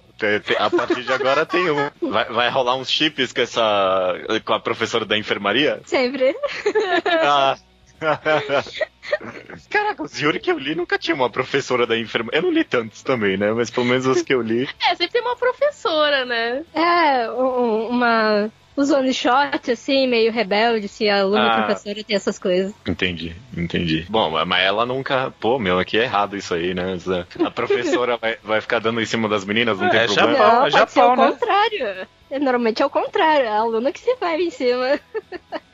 [0.58, 1.90] A partir de agora tem um.
[2.10, 4.14] Vai, vai rolar uns chips com essa.
[4.44, 5.80] com a professora da enfermaria?
[5.84, 6.34] Sempre.
[7.06, 7.56] Ah.
[9.70, 12.38] Caraca, os Yuri que eu li nunca tinha uma professora da enfermaria.
[12.38, 13.52] Eu não li tantos também, né?
[13.52, 14.68] Mas pelo menos os que eu li.
[14.82, 16.64] É, sempre tem uma professora, né?
[16.74, 21.62] É, um- uma os one shot, assim, meio rebelde, se a aluna Ah.
[21.62, 22.72] professora tem essas coisas.
[22.86, 24.06] Entendi, entendi.
[24.08, 25.32] Bom, mas ela nunca.
[25.40, 26.96] Pô, meu, aqui é errado isso aí, né?
[27.44, 30.38] A professora vai, vai ficar dando em cima das meninas, não É, tem já problema.
[30.38, 31.30] Japão, Não, é pode Japão, né?
[31.32, 32.08] contrário.
[32.30, 34.98] É, Normalmente é o contrário, a aluna que se vai em cima.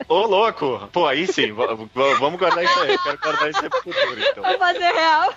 [0.07, 0.87] Ô, louco!
[0.91, 2.91] Pô, aí sim, va- va- vamos guardar isso aí.
[2.91, 4.43] Eu quero guardar isso aí pro futuro, então.
[4.43, 5.33] Vou fazer real.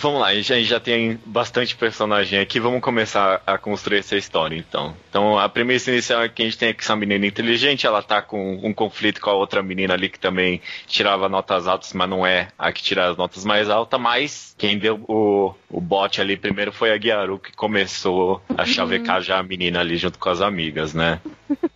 [0.00, 4.56] Vamos lá, a gente já tem bastante personagem aqui, vamos começar a construir essa história,
[4.56, 4.96] então.
[5.10, 8.22] Então, a premissa inicial é que a gente tem aqui essa menina inteligente, ela tá
[8.22, 12.26] com um conflito com a outra menina ali que também tirava notas altas, mas não
[12.26, 16.34] é a que tira as notas mais altas, mas quem deu o, o bote ali
[16.34, 20.40] primeiro foi a Guiaru, que começou a chavecar já a menina ali junto com as
[20.40, 21.20] amigas, né?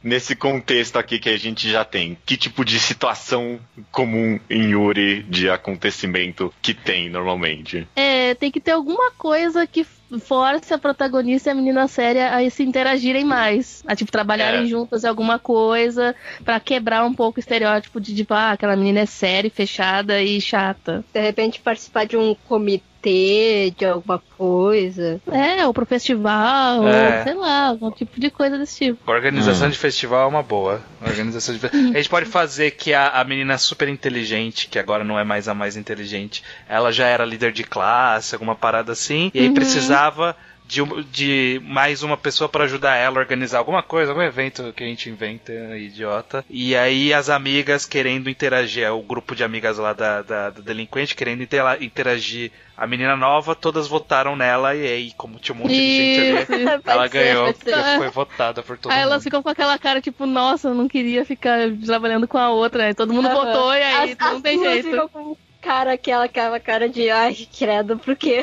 [0.05, 3.59] Nesse contexto aqui que a gente já tem, que tipo de situação
[3.91, 7.89] comum em Yuri de acontecimento que tem normalmente?
[7.97, 9.83] É, tem que ter alguma coisa que
[10.21, 13.83] force a protagonista e a menina séria a se interagirem mais.
[13.87, 14.67] A, tipo, trabalharem É.
[14.67, 16.15] juntas em alguma coisa
[16.45, 20.39] pra quebrar um pouco o estereótipo de, tipo, ah, aquela menina é séria, fechada e
[20.41, 21.05] chata.
[21.13, 25.21] De repente participar de um comitê, de alguma coisa.
[25.31, 27.19] É, ou pro festival, É.
[27.19, 29.11] ou sei lá, algum tipo de coisa desse tipo.
[29.11, 29.71] Organização Hum.
[29.71, 30.83] de festival é uma boa.
[31.05, 35.05] Organização de fe- A gente pode fazer que a, a menina super inteligente, que agora
[35.05, 39.31] não é mais a mais inteligente, ela já era líder de classe, alguma parada assim,
[39.35, 39.55] e aí Uhum.
[39.55, 40.37] precisava
[40.67, 44.73] de, um- de mais uma pessoa pra ajudar ela a organizar alguma coisa, algum evento
[44.75, 46.45] que a gente inventa, idiota.
[46.49, 50.61] E aí as amigas querendo interagir, é o grupo de amigas lá da, da, da
[50.61, 52.51] delinquente querendo intera- interagir.
[52.77, 56.81] A menina nova, todas votaram nela, e aí, como tinha um monte de gente ali,
[56.85, 59.11] ela ser, ganhou, porque foi votada por todo Aí mundo.
[59.13, 62.87] elas ficam com aquela cara, tipo, nossa, eu não queria ficar trabalhando com a outra.
[62.87, 63.35] Aí todo mundo Aham.
[63.45, 64.91] votou e aí As, não as tem jeito.
[64.91, 68.43] ficam com cara, aquela, aquela cara de ai, credo, por quê?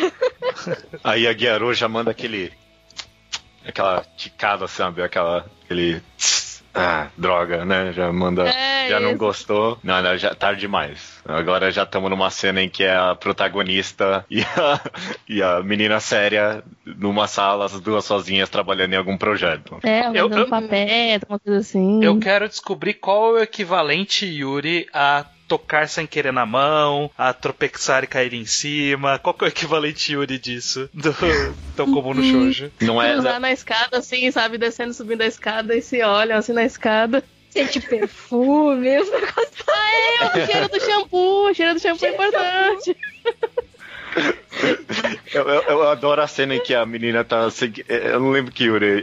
[1.03, 2.51] Aí a Guiaru já manda aquele.
[3.65, 5.01] aquela ticada, sabe?
[5.01, 5.45] Aquela.
[5.65, 6.01] aquele.
[6.73, 7.91] Ah, droga, né?
[7.91, 8.47] Já manda.
[8.47, 9.17] É, já não isso.
[9.17, 9.77] gostou.
[9.83, 11.19] Não, não, já tarde demais.
[11.25, 14.79] Agora já estamos numa cena em que é a protagonista e a,
[15.27, 19.79] e a menina séria numa sala, as duas sozinhas trabalhando em algum projeto.
[19.83, 22.01] É, Eu- mandando eu- papel, uma coisa assim.
[22.01, 27.33] Eu quero descobrir qual é o equivalente, Yuri, a tocar sem querer na mão, a
[27.33, 29.19] tropeçar e cair em cima.
[29.19, 30.89] Qual que é o equivalente, Yuri, disso?
[30.93, 31.13] Do,
[31.75, 32.71] tão comum no shoujo.
[32.79, 33.11] Não é.
[33.11, 34.57] Cruzar na escada, assim, sabe?
[34.57, 37.21] Descendo, subindo a escada e se olham assim na escada.
[37.49, 39.51] Sente perfume, os negócios.
[39.67, 42.97] É, o cheiro do shampoo, o cheiro do shampoo é importante.
[45.33, 47.47] Eu, eu- eu adoro a cena em que a menina tá.
[47.87, 49.01] Eu não lembro que Yuri.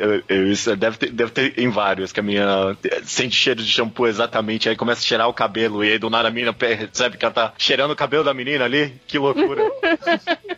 [0.77, 4.77] deve ter, deve ter em vários, que a menina sente cheiro de shampoo exatamente, aí
[4.77, 7.55] começa a cheirar o cabelo, e aí do nada a menina percebe que ela tá
[7.57, 8.92] cheirando o cabelo da menina ali.
[9.07, 9.62] Que loucura.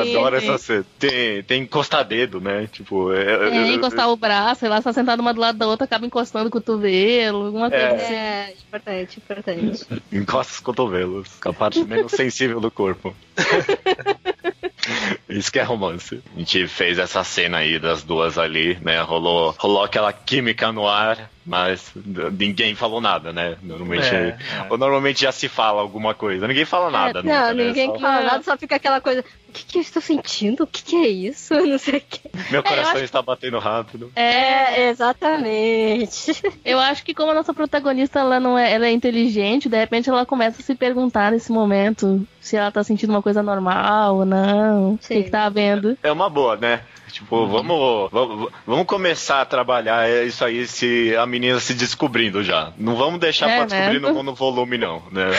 [0.00, 0.84] Adoro essa cena.
[0.98, 2.68] Tem, tem encostar dedo, né?
[2.72, 5.84] Tipo, é, É, encostar o braço, sei lá, tá sentado uma do lado da outra,
[5.84, 7.94] acaba encostando o cotovelo, alguma coisa É.
[7.96, 8.14] assim.
[8.14, 9.86] É, importante, importante.
[10.12, 13.14] encosta os cotovelos, com a parte menos sensível do corpo.
[15.28, 16.22] Isso que é romance.
[16.34, 19.00] A gente fez essa cena aí das duas ali, né?
[19.02, 21.90] Rolou, rolou aquela química no ar, mas
[22.38, 23.56] ninguém falou nada, né?
[23.62, 24.38] Normalmente, É, é.
[24.70, 26.48] ou normalmente já se fala alguma coisa.
[26.48, 27.22] Ninguém fala nada.
[27.22, 27.64] nunca, não, né?
[27.64, 29.24] ninguém Só- fala nada, só fica aquela coisa.
[29.48, 30.64] O que, que eu estou sentindo?
[30.64, 31.54] O que, que é isso?
[31.66, 32.20] Não sei o que.
[32.50, 34.12] Meu coração acho- está batendo rápido.
[34.14, 36.32] É, É, exatamente.
[36.64, 40.08] eu acho que como a nossa protagonista ela não é, ela é inteligente, de repente
[40.10, 44.24] ela começa a se perguntar nesse momento se ela tá sentindo uma coisa normal ou
[44.24, 45.96] não, o que, que tá havendo.
[46.02, 46.82] É uma boa, né?
[47.10, 52.44] Tipo, vamos, vamos, vamos começar a trabalhar é isso aí, se a menina se descobrindo
[52.44, 52.72] já.
[52.76, 54.08] Não vamos deixar É, pra descobrir né?
[54.08, 55.30] no monovolume, não, né?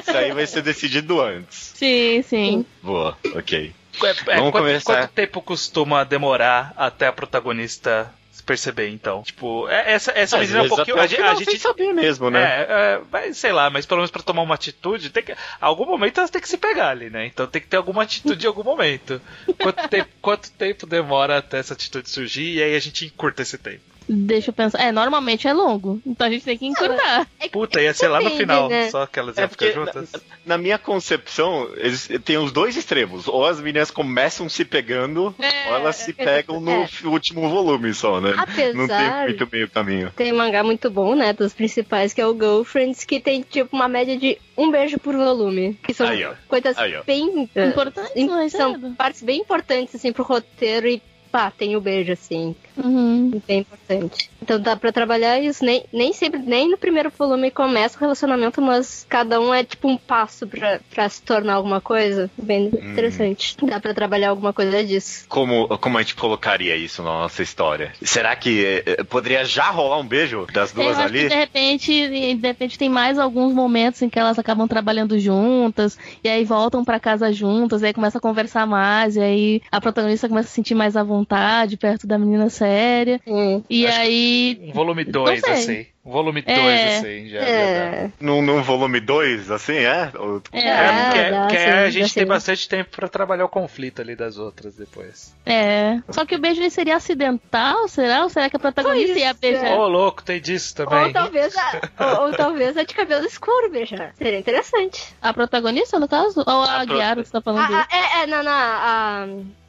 [0.00, 1.72] Isso aí vai ser decidido antes.
[1.74, 2.66] Sim, sim.
[2.82, 3.72] Boa, ok.
[4.02, 4.94] É, é, Vamos quanto, começar.
[5.00, 9.22] quanto tempo costuma demorar até a protagonista perceber, então?
[9.22, 10.98] Tipo, é- essa, essa Às menina é um pouquinho.
[10.98, 11.58] A, a gente.
[11.58, 12.42] saber mesmo, né?
[12.42, 15.34] É, é, mas sei lá, mas pelo menos pra tomar uma atitude, tem que.
[15.60, 17.26] Algum momento elas têm que se pegar ali, né?
[17.26, 19.20] Então tem que ter alguma atitude em algum momento.
[19.60, 23.58] Quanto tempo, quanto tempo demora até essa atitude surgir e aí a gente encurta esse
[23.58, 23.91] tempo?
[24.08, 24.80] Deixa eu pensar.
[24.80, 27.26] É, normalmente é longo, então a gente tem que encurtar.
[27.50, 28.90] Puta, ia ser lá no final, né?
[28.90, 30.12] só que elas É iam ficar porque juntas.
[30.12, 33.28] na, na minha concepção, eles tem os dois extremos.
[33.28, 36.88] Ou as meninas começam se pegando, É, ou elas se é, pegam no é.
[37.04, 38.30] último volume só, né?
[38.74, 40.12] Não tem Apesar muito meio caminho.
[40.16, 41.32] Tem um mangá muito bom, né?
[41.32, 45.14] Dos principais, que é o Girlfriends, que tem tipo uma média de um beijo por
[45.16, 45.74] volume.
[45.82, 47.48] Que são Aí, coisas Aí, bem.
[47.56, 48.78] Importante, im- mas são é.
[48.96, 52.54] partes bem importantes, assim, pro roteiro e pá, tem o beijo, assim.
[52.76, 53.40] Uhum.
[53.48, 54.30] Bem importante.
[54.40, 55.64] Então dá pra trabalhar isso.
[55.64, 59.88] Nem, nem sempre, nem no primeiro volume começa o relacionamento, mas cada um é tipo
[59.88, 62.30] um passo pra, pra se tornar alguma coisa.
[62.36, 63.56] Bem interessante.
[63.62, 65.24] Dá pra trabalhar alguma coisa disso.
[65.28, 67.92] Como, como a gente colocaria isso na nossa história?
[68.02, 71.28] Será que eh, poderia já rolar um beijo das Eu duas que ali?
[71.28, 76.28] de repente, de repente tem mais alguns momentos em que elas acabam trabalhando juntas, e
[76.28, 80.28] aí voltam pra casa juntas, e aí começa a conversar mais, e aí a protagonista
[80.28, 83.20] começa a se sentir mais à vontade perto da menina séria.
[83.26, 83.62] Hum.
[83.68, 84.60] E Acho aí.
[84.62, 85.52] Um volume 2, sei.
[85.52, 85.86] assim.
[86.04, 86.96] Um volume 2, É.
[86.98, 87.38] assim, já.
[87.38, 88.10] É.
[88.20, 90.10] Num, num volume 2, assim, é?
[90.18, 93.48] Ou- É, É, porque, dá, porque sim, a gente tem bastante tempo pra trabalhar o
[93.48, 95.32] conflito ali das outras depois.
[95.46, 96.00] É.
[96.10, 98.24] Só que o beijo ele seria acidental, será?
[98.24, 99.32] Ou será que a protagonista ia é.
[99.34, 99.78] beijar?
[99.78, 101.04] Ô, louco, tem disso também.
[101.04, 104.12] Ou talvez, a, ou, ou talvez a de cabelo escuro beijar.
[104.18, 105.14] Seria interessante.
[105.22, 106.40] A protagonista, no caso?
[106.44, 107.62] Ou a, A pro- Guiara que você tá falando?
[107.64, 107.84] Ah, dele?
[107.92, 109.26] ah, é, é, não, não, a,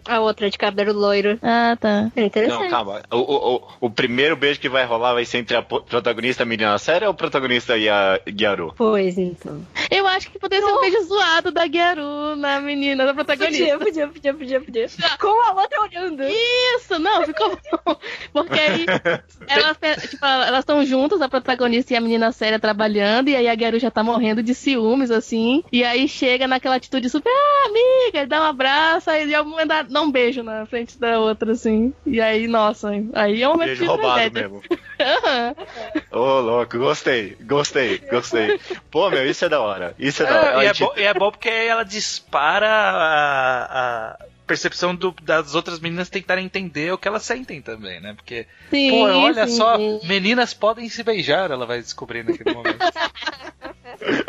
[0.08, 1.40] a outra de cabelo loiro.
[1.42, 2.12] Ah, tá.
[2.14, 2.64] Seria interessante.
[2.64, 3.02] Não, calma.
[3.12, 6.48] O, o, o, primeiro beijo que vai rolar vai ser entre a protagonista e a
[6.48, 8.74] menina séria ou o protagonista e a Gyaru?
[8.78, 9.66] Pois então.
[9.90, 13.78] Eu acho que poderia ser um beijo zoado da Guiaru na menina, da protagonista.
[13.78, 14.88] Podia, podia, podia, podia, podia.
[15.20, 16.24] Com a outra olhando.
[16.24, 17.96] Isso, não, ficou bom.
[18.32, 18.86] Porque aí
[19.48, 19.78] elas
[20.10, 23.80] tipo, elas estão juntas, a protagonista e a menina séria trabalhando, e aí a Garu
[23.80, 25.64] já tá morrendo de ciúmes, assim.
[25.72, 29.92] E aí chega naquela atitude super, ah, amiga, dá um abraço, aí de algum momento
[29.94, 31.94] dá, um beijo na frente da outra, assim.
[32.06, 34.42] E aí, nossa, aí é um momento Beijo de roubado tragédia.
[34.42, 34.62] mesmo.
[36.12, 38.60] Ô, louco, gostei, gostei, gostei.
[38.92, 39.96] Pô, meu, isso é da hora.
[39.98, 40.48] Isso é da hora.
[40.48, 44.18] É, e, A é gente- bom, e é bom porque aí ela dispara a, a
[44.46, 48.14] percepção do- das outras meninas tentarem entender o que elas sentem também, né?
[48.14, 49.56] Porque, Sim, pô, olha sim.
[49.56, 52.80] só, meninas podem se beijar, ela vai descobrir naquele momento.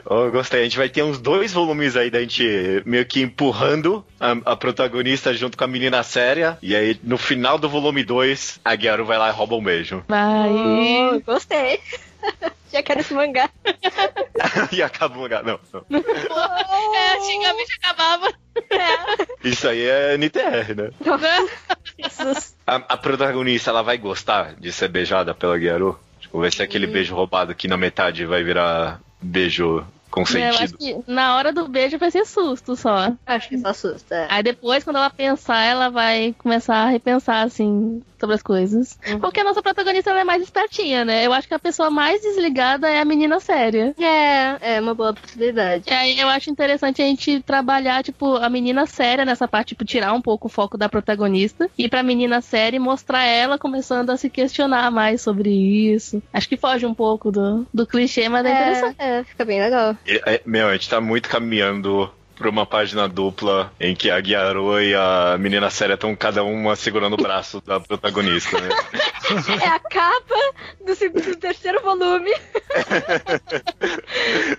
[0.04, 0.60] Oh, gostei.
[0.60, 4.56] A gente vai ter uns dois volumes aí da gente meio que empurrando a, a
[4.56, 6.58] protagonista junto com a menina séria.
[6.62, 10.04] E aí, no final do volume 2, a Gyaru vai lá e rouba um beijo.
[10.08, 10.50] Vai.
[10.50, 11.80] Oh, gostei.
[12.72, 13.48] Já quero esse mangá.
[14.72, 15.44] e acaba o lugar.
[15.44, 15.84] Não, não.
[15.90, 18.32] É, antigamente acabava.
[19.44, 20.90] Isso aí é NTR, né?
[22.02, 22.56] Jesus.
[22.66, 25.98] A, a protagonista, ela vai gostar de ser beijada pela Gyaru?
[26.18, 30.62] Tipo, vai ser aquele beijo roubado que na metade vai virar beijo É, eu consentido.
[30.62, 33.12] acho que na hora do beijo vai ser susto só.
[33.26, 34.14] Acho que só assusta.
[34.14, 34.26] é.
[34.30, 38.98] Aí depois, quando ela pensar, ela vai começar a repensar, assim, sobre as coisas.
[39.06, 39.20] Uhum.
[39.20, 41.24] Porque a nossa protagonista ela é mais espertinha, né?
[41.26, 43.94] Eu acho que a pessoa mais desligada é a menina séria.
[43.98, 45.84] É, é uma boa possibilidade.
[45.87, 49.84] E aí eu acho interessante a gente trabalhar, tipo, a menina séria nessa parte, tipo,
[49.84, 51.68] tirar um pouco o foco da protagonista.
[51.76, 56.22] E pra menina séria e mostrar ela começando a se questionar mais sobre isso.
[56.32, 58.96] Acho que foge um pouco do, do clichê, mas é, interessante.
[58.98, 59.96] É, é, fica bem legal.
[60.06, 62.10] É, é, meu, a gente tá muito caminhando
[62.44, 66.76] pra uma página dupla em que a Gyaru e a menina séria estão cada uma
[66.76, 68.68] segurando o braço da protagonista, né?
[69.62, 70.35] É a capa
[70.85, 72.30] do, seg- do terceiro volume.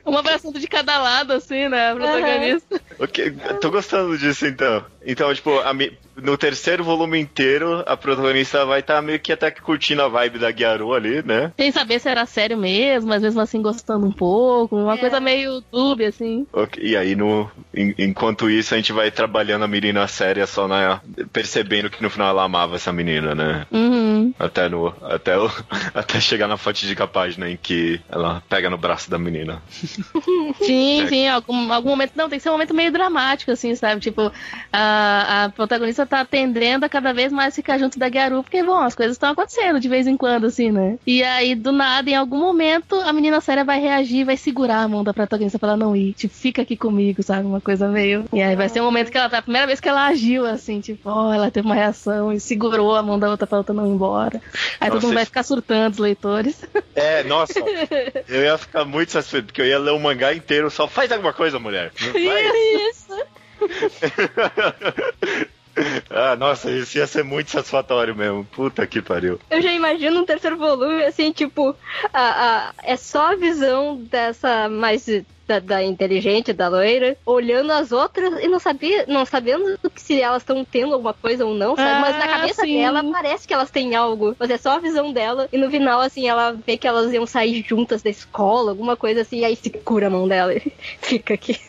[0.06, 1.92] Um abraçando de cada lado, assim, né?
[1.92, 2.82] A protagonista.
[3.00, 4.84] Ok, tô gostando disso então.
[5.06, 5.72] Então, tipo, a
[6.16, 10.40] no terceiro volume inteiro, a protagonista vai estar meio que até que curtindo a vibe
[10.40, 11.52] da Gyaru ali, né?
[11.58, 14.76] Sem saber se era sério mesmo, mas mesmo assim gostando um pouco.
[14.76, 14.98] Uma É.
[14.98, 16.46] coisa meio dúbia, assim.
[16.54, 20.68] Ok, E aí, no, en- enquanto isso, a gente vai trabalhando a menina séria só
[20.68, 21.02] na.
[21.34, 23.66] percebendo que no final ela amava essa menina, né?
[23.72, 24.34] Uhum.
[24.40, 25.50] Até, no, até, o,
[25.94, 29.62] até chegar na fatídica página em que ela pega no braço da menina.
[30.62, 31.08] Sim, É.
[31.08, 32.14] sim, algum, algum momento.
[32.16, 34.00] Não, tem que ser um momento meio dramático, assim, sabe?
[34.02, 34.32] Tipo,
[34.72, 38.78] a, a protagonista tá tendendo a cada vez mais ficar junto da Gyaru, porque, bom,
[38.78, 40.98] as coisas estão acontecendo de vez em quando, assim, né?
[41.06, 44.88] E aí, do nada, em algum momento, a menina séria vai reagir, vai segurar a
[44.88, 46.14] mão da protagonista pra ela não ir.
[46.14, 47.46] Tipo, fica aqui comigo, sabe?
[47.46, 48.26] Uma coisa meio.
[48.34, 49.40] E aí vai ser um momento que ela tá.
[49.40, 52.96] A primeira vez que ela agiu, assim, tipo, ó, ela teve uma reação e segurou
[52.96, 54.42] a mão da outra pra outra não ir embora.
[54.80, 56.62] Aí todo Nossa, mundo vai ficar surtando, os leitores.
[56.96, 57.60] É, nossa,
[58.28, 61.34] eu ia ficar muito satisfeito, porque eu ia ler o mangá inteiro só faz alguma
[61.34, 61.92] coisa, mulher.
[62.14, 62.46] Vai.
[62.90, 63.16] Isso.
[66.10, 68.46] Ah, nossa, isso ia ser muito satisfatório mesmo.
[68.46, 69.40] Puta que pariu.
[69.50, 71.76] Eu já imagino um terceiro volume, assim, tipo,
[72.14, 75.06] a, a, é só a visão dessa mais
[75.48, 80.22] da, da inteligente, da loira, olhando as outras e não sabia, não sabendo que se
[80.22, 82.00] elas estão tendo alguma coisa ou não, sabe?
[82.00, 82.78] Mas na Ah, cabeça sim.
[82.78, 84.36] dela parece que elas têm algo.
[84.40, 85.48] Mas é só a visão dela.
[85.52, 89.22] E no final, assim, ela vê que elas iam sair juntas da escola, alguma coisa
[89.22, 90.62] assim, e aí segura a mão dela e
[91.02, 91.60] fica aqui.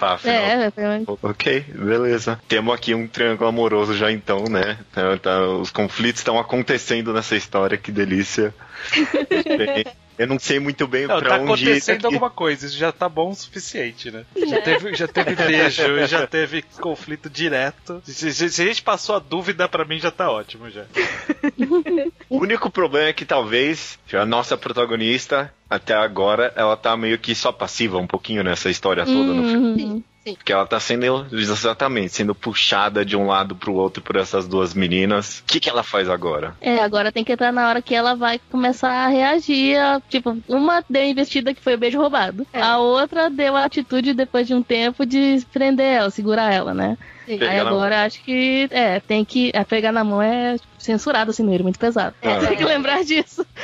[0.00, 0.34] Tá, afinal.
[0.36, 2.40] É, é, Ok, beleza.
[2.48, 4.78] Temos aqui um triângulo amoroso já então, né?
[4.92, 8.54] Tá- tá- os conflitos estão acontecendo nessa história, que delícia.
[9.30, 9.84] Bem,
[10.20, 12.14] Eu não sei muito bem Não, pra tá onde acontecendo ir daqui.
[12.14, 14.24] alguma coisa, isso já tá bom o suficiente, né?
[14.36, 18.02] Já teve, já teve beijo, já teve conflito direto.
[18.04, 20.84] Se, se- se a gente passou a dúvida, pra mim já tá ótimo já.
[22.28, 27.34] O único problema é que talvez a nossa protagonista, até agora, ela tá meio que
[27.34, 30.04] só passiva um pouquinho nessa história toda no filme.
[30.26, 30.34] Uhum.
[30.34, 34.74] Porque ela tá sendo, exatamente, sendo puxada de um lado pro outro por essas duas
[34.74, 35.40] meninas.
[35.40, 36.54] O que, que ela faz agora?
[36.60, 39.76] É, agora tem que entrar na hora que ela vai começar a reagir.
[39.78, 42.46] a- tipo, uma deu a investida que foi o beijo roubado.
[42.52, 42.60] É.
[42.60, 46.98] A outra deu a atitude depois de um tempo de prender ela, segurar ela, né?
[47.26, 47.42] Sim.
[47.42, 49.50] Aí agora acho que é, tem que.
[49.54, 52.14] É, pegar na mão é tipo, censurado assim nele, muito pesado.
[52.20, 52.38] É.
[52.40, 53.46] Tem que lembrar disso.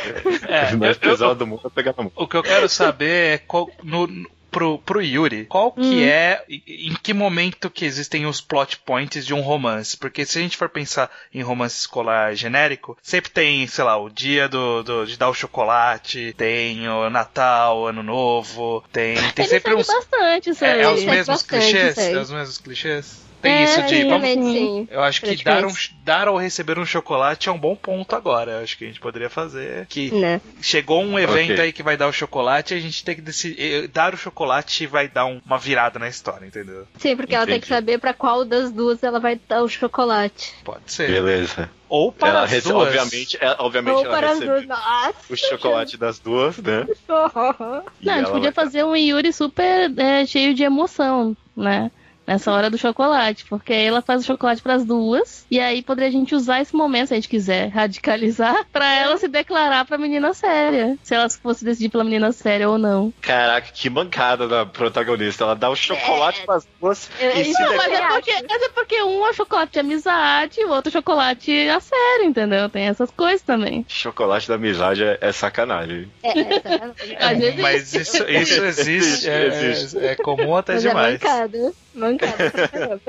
[0.49, 2.13] É, o mais pesado do mundo é pegar na mão.
[2.15, 4.09] o que eu quero saber é qual, no-
[4.57, 6.01] pro, pro Yuri, qual que Hum.
[6.03, 9.97] é, em que momento que existem os plot points de um romance?
[9.99, 14.09] Porque se a gente for pensar em romance escolar genérico, sempre tem, sei lá, o
[14.09, 19.49] dia do, do- de dar o chocolate, tem o Natal, Ano Novo, tem, tem Ele
[19.49, 19.87] sempre uns...
[19.87, 20.81] bastante isso É, aí.
[20.81, 21.99] é os mesmos bastante, clichês?
[21.99, 23.27] É os mesmos clichês?
[23.43, 24.05] Tem É, isso de...
[24.05, 25.72] Vamos, eu acho que dar, um,
[26.05, 28.53] dar ou receber um chocolate é um bom ponto agora.
[28.53, 29.87] Eu acho que a gente poderia fazer.
[29.87, 30.41] Que Né?
[30.61, 31.61] chegou um evento Ok.
[31.64, 33.57] aí que vai dar o chocolate, a gente tem que decidir.
[33.84, 36.87] eh, Dar o chocolate vai dar um- uma virada na história, entendeu?
[36.99, 37.74] Sim, porque ela tem que Entendi.
[37.80, 40.55] saber pra qual das duas ela vai dar o chocolate.
[40.64, 41.11] Pode ser.
[41.11, 41.70] Beleza.
[41.89, 42.89] Ou para Ela as rece- duas.
[42.89, 44.66] Obviamente, é- obviamente Ou ela para as recebe duas.
[44.66, 45.14] Nossa!
[45.30, 46.84] o chocolate das duas, né?
[47.09, 51.91] Não, a gente ela podia vai- fazer um Yuri super é, cheio de emoção, né?
[52.27, 56.09] Nessa hora do chocolate, porque aí ela faz o chocolate pras duas, e aí poderia
[56.09, 59.97] a gente usar esse momento, se a gente quiser radicalizar, pra ela se declarar pra
[59.99, 60.97] menina séria.
[61.03, 63.12] Se ela fosse decidir pela menina séria ou não.
[63.20, 65.45] Caraca, que mancada da protagonista.
[65.45, 67.77] Ela dá o chocolate pras duas Eu- e declara.
[67.77, 71.81] Mas é, porque, mas é porque um é chocolate de amizade, o outro chocolate a
[71.81, 72.68] sério, entendeu?
[72.68, 73.85] Tem essas coisas também.
[73.89, 76.11] Chocolate da amizade é, é sacanagem.
[76.22, 79.99] É, essa- Às vezes Mas isso, isso existe, é, Existe.
[79.99, 81.12] é- é comum até Mas é demais.
[81.14, 81.72] mancada.
[81.97, 83.01] Mancada pra caramba.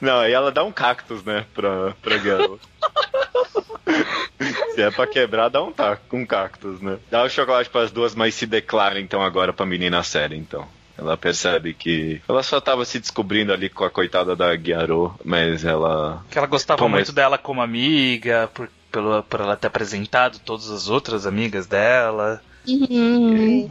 [0.00, 2.66] Não, aí ela dá um cactus, né, pra, pra garota.
[4.74, 6.98] Se é pra quebrar, dá um, tac, um cactus, né?
[7.10, 10.66] Dá o chocolate pras duas, mas se declara então agora pra menina séria, então.
[10.96, 15.64] Ela percebe que ela só tava se descobrindo ali com a coitada da Guiarô, mas
[15.64, 16.22] ela.
[16.30, 20.38] Que ela gostava Pô, mas- muito dela como amiga, por, pelo, por ela ter apresentado
[20.40, 22.40] todas as outras amigas dela.
[22.68, 23.70] Uhum.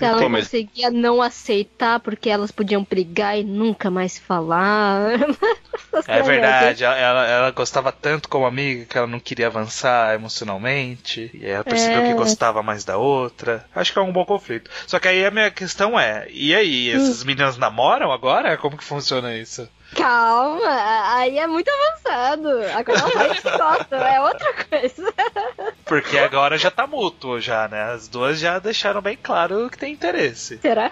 [0.00, 4.18] Se ela Pô, não mas- conseguia não aceitar porque elas podiam brigar e nunca mais
[4.18, 5.10] falar.
[6.06, 11.30] É verdade, ela, ela, ela gostava tanto como amiga que ela não queria avançar emocionalmente.
[11.34, 12.08] E aí ela percebeu É.
[12.08, 13.64] que gostava mais da outra.
[13.74, 14.70] Acho que é um bom conflito.
[14.86, 18.56] Só que aí a minha questão é: e aí, essas meninas namoram agora?
[18.56, 19.68] Como que funciona isso?
[19.94, 22.48] Calma, aí é muito avançado.
[22.74, 25.14] Agora ela vai de costa, é outra coisa.
[25.84, 27.82] Porque agora já tá mútuo, já, né?
[27.92, 30.58] As duas já deixaram bem claro que tem interesse.
[30.58, 30.90] Será?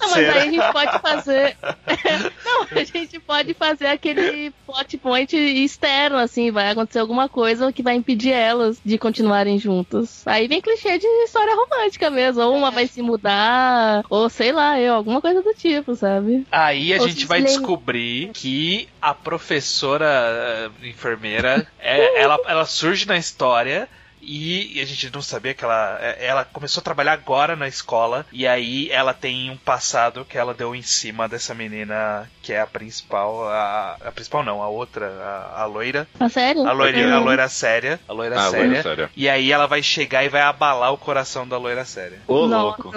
[0.00, 0.32] Não, mas Será?
[0.34, 1.56] aí a gente pode fazer.
[2.44, 7.82] Não, a gente pode fazer aquele plot point externo, assim, vai acontecer alguma coisa que
[7.82, 10.22] vai impedir elas de continuarem juntas.
[10.26, 12.42] Aí vem clichê de história romântica mesmo.
[12.42, 16.46] Ou uma vai se mudar, ou sei lá, eu, alguma coisa do tipo, sabe?
[16.50, 17.52] Aí a Ou gente vai lembra-
[18.26, 23.88] que a professora eh, enfermeira, é- ela, ela surge na história
[24.20, 25.98] e a gente não sabia que ela.
[26.02, 30.36] é- Ela começou a trabalhar agora na escola e aí ela tem um passado que
[30.36, 33.46] ela deu em cima dessa menina que é a principal.
[33.46, 36.08] A, a principal não, a outra, a, a loira.
[36.18, 36.66] A sério?
[36.66, 37.14] A loira, Uhum.
[37.14, 38.00] a loira séria.
[38.08, 38.66] A loira Ah, séria.
[38.66, 39.10] loira séria.
[39.14, 42.18] E aí ela vai chegar e vai abalar o coração da loira séria.
[42.26, 42.90] Ô, louco.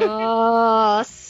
[0.00, 1.20] Nossa.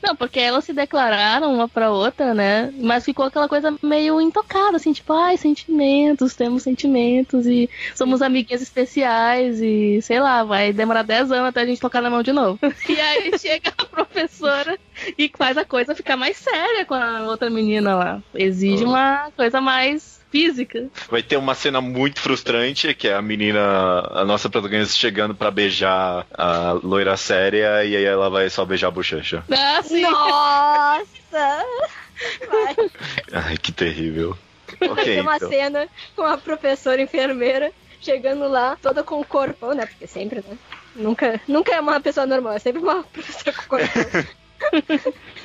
[0.00, 2.72] Não, porque elas se declararam uma pra outra, né?
[2.80, 8.62] Mas ficou aquela coisa meio intocada, assim, tipo, ai, sentimentos, temos sentimentos e somos amiguinhas
[8.62, 12.32] especiais e sei lá, vai demorar 10 anos até a gente tocar na mão de
[12.32, 12.60] novo.
[12.88, 14.78] E aí chega a professora
[15.18, 18.22] e faz a coisa ficar mais séria com a outra menina lá.
[18.34, 20.88] Exige uma coisa mais física.
[21.10, 23.60] Vai ter uma cena muito frustrante, que é a menina,
[24.12, 28.88] a nossa protagonista chegando pra beijar a loira séria e aí ela vai só beijar
[28.88, 29.42] a bochecha.
[29.50, 30.02] Ah, sim.
[30.02, 31.64] Nossa.
[32.48, 32.76] Vai.
[33.32, 34.36] Ai, que terrível.
[34.78, 35.48] Vai Ok, ter uma então.
[35.48, 39.84] cena com a professora enfermeira chegando lá, toda com o corpão, né?
[39.86, 40.56] Porque sempre, né?
[40.94, 44.24] Nunca, nunca é uma pessoa normal, é sempre uma professora com corpão.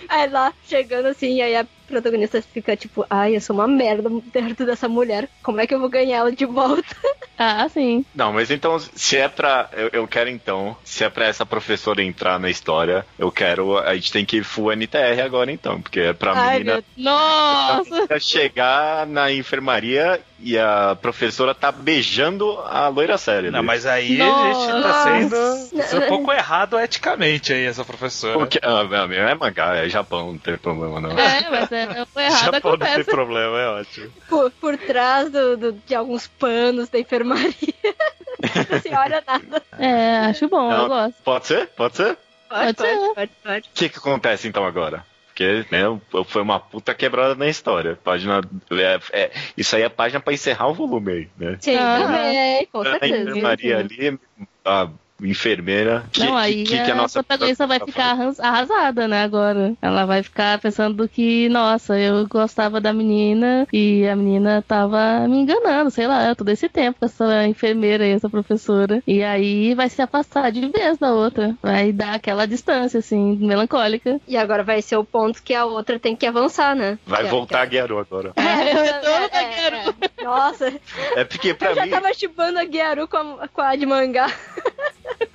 [0.09, 4.65] Aí lá, chegando assim, aí a protagonista fica tipo, ai, eu sou uma merda perto
[4.65, 6.83] dessa mulher, como é que eu vou ganhar ela de volta?
[7.37, 8.05] Ah, sim.
[8.15, 9.69] Não, mas então, se é pra.
[9.73, 13.77] Eu, eu quero então, se é pra essa professora entrar na história, eu quero.
[13.77, 17.03] A gente tem que ir full NTR agora então, porque é pra Ai, menina meu
[17.11, 18.19] Nossa!
[18.21, 23.51] chegar na enfermaria e a professora tá beijando a loira séria.
[23.51, 23.67] Não, ali.
[23.67, 25.75] mas aí a gente tá sendo Nossa.
[25.77, 28.37] isso é um pouco errado eticamente aí, essa professora.
[28.37, 31.17] Porque, ah, é mangá, é Japão, não tem problema não.
[31.17, 33.09] É, mas é, o errado Japão não tem acontece.
[33.11, 34.11] problema, é ótimo.
[34.29, 37.53] Por, por trás do, do- de alguns panos da enfermaria.
[38.69, 39.63] Não se olha nada.
[39.79, 40.83] É, acho bom, Não.
[40.83, 41.15] eu gosto.
[41.23, 41.67] Pode ser?
[41.69, 42.17] Pode ser?
[42.49, 42.95] Pode, Pode ser.
[42.97, 43.69] pode, pode, pode.
[43.69, 45.05] O que que acontece então agora?
[45.27, 45.81] Porque né,
[46.27, 47.97] foi uma puta quebrada na história.
[48.03, 48.41] Página.
[48.71, 51.57] É, é- isso aí é página pra encerrar o volume aí, né?
[51.59, 51.99] Sim, Ah.
[52.01, 53.29] também, com A certeza.
[53.31, 54.19] enfermaria ali,
[54.63, 54.89] a
[55.21, 56.03] enfermeira.
[56.11, 59.23] Que, não, aí que, que, que a, a nossa protagonista vai ficar arras- arrasada, né,
[59.23, 59.73] agora.
[59.81, 65.37] Ela vai ficar pensando que, nossa, eu gostava da menina e a menina tava me
[65.37, 69.01] enganando, sei lá, todo esse tempo com essa enfermeira e essa professora.
[69.07, 71.55] E aí vai se afastar de vez da outra.
[71.61, 74.19] Vai dar aquela distância, assim, melancólica.
[74.27, 76.97] E agora vai ser o ponto que a outra tem que avançar, né?
[77.05, 78.33] Vai Que é- voltar a Guiaru agora.
[78.35, 80.23] é- É, o retorno é, é.
[80.23, 80.73] Nossa,
[81.15, 81.91] É porque pra eu já mim.
[81.91, 84.27] tava chipando a Gyaru com a, com a de mangá.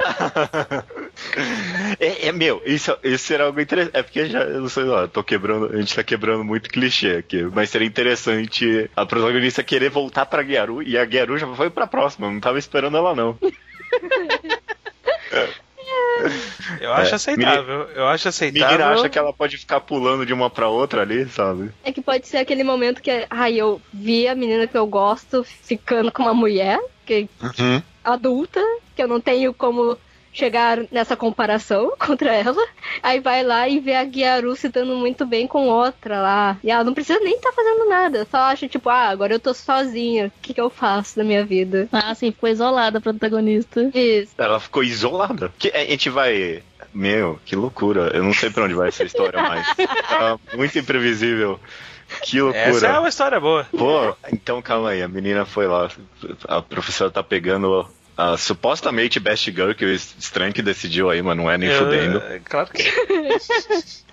[2.00, 3.96] é, é, meu, isso, isso será algo interessante.
[3.96, 7.16] É porque já, eu não sei lá, tô quebrando, a gente tá quebrando muito clichê
[7.16, 7.42] aqui.
[7.44, 11.86] Mas seria interessante a protagonista querer voltar pra Guiaru e a Guiaru já foi pra
[11.86, 13.38] próxima, não tava esperando ela não.
[16.80, 17.82] Eu acho É, aceitável.
[17.94, 18.86] Eu acho A aceitável.
[18.86, 21.70] acha que ela pode ficar pulando de uma pra outra ali, sabe?
[21.84, 25.44] É que pode ser aquele momento que, ai, eu vi a menina que eu gosto
[25.44, 27.82] ficando com uma mulher, que Uhum.
[28.04, 28.60] adulta,
[29.00, 29.96] que eu não tenho como
[30.30, 32.62] chegar nessa comparação contra ela.
[33.02, 36.58] Aí vai lá e vê a Gyaru se dando muito bem com outra lá.
[36.62, 38.26] E ela não precisa nem estar fazendo nada.
[38.30, 40.26] Só acha, tipo, ah, agora eu tô sozinha.
[40.26, 41.88] O que, que eu faço da minha vida?
[41.90, 43.90] Ah, sim, ficou isolada a protagonista.
[43.94, 44.34] Isso.
[44.36, 45.50] Ela ficou isolada.
[45.58, 46.62] Que, a gente vai.
[46.92, 48.10] Meu, que loucura.
[48.12, 49.66] Eu não sei pra onde vai essa história mais.
[49.76, 51.58] Tá muito imprevisível.
[52.22, 52.64] Que loucura.
[52.68, 53.66] Essa é uma história boa.
[53.70, 55.88] Pô, então calma aí, a menina foi lá,
[56.48, 61.36] a professora tá pegando a supostamente Best Girl, que o estranho que decidiu aí, mas
[61.36, 62.18] não é nem Eu- fudendo.
[62.18, 62.82] é, Claro que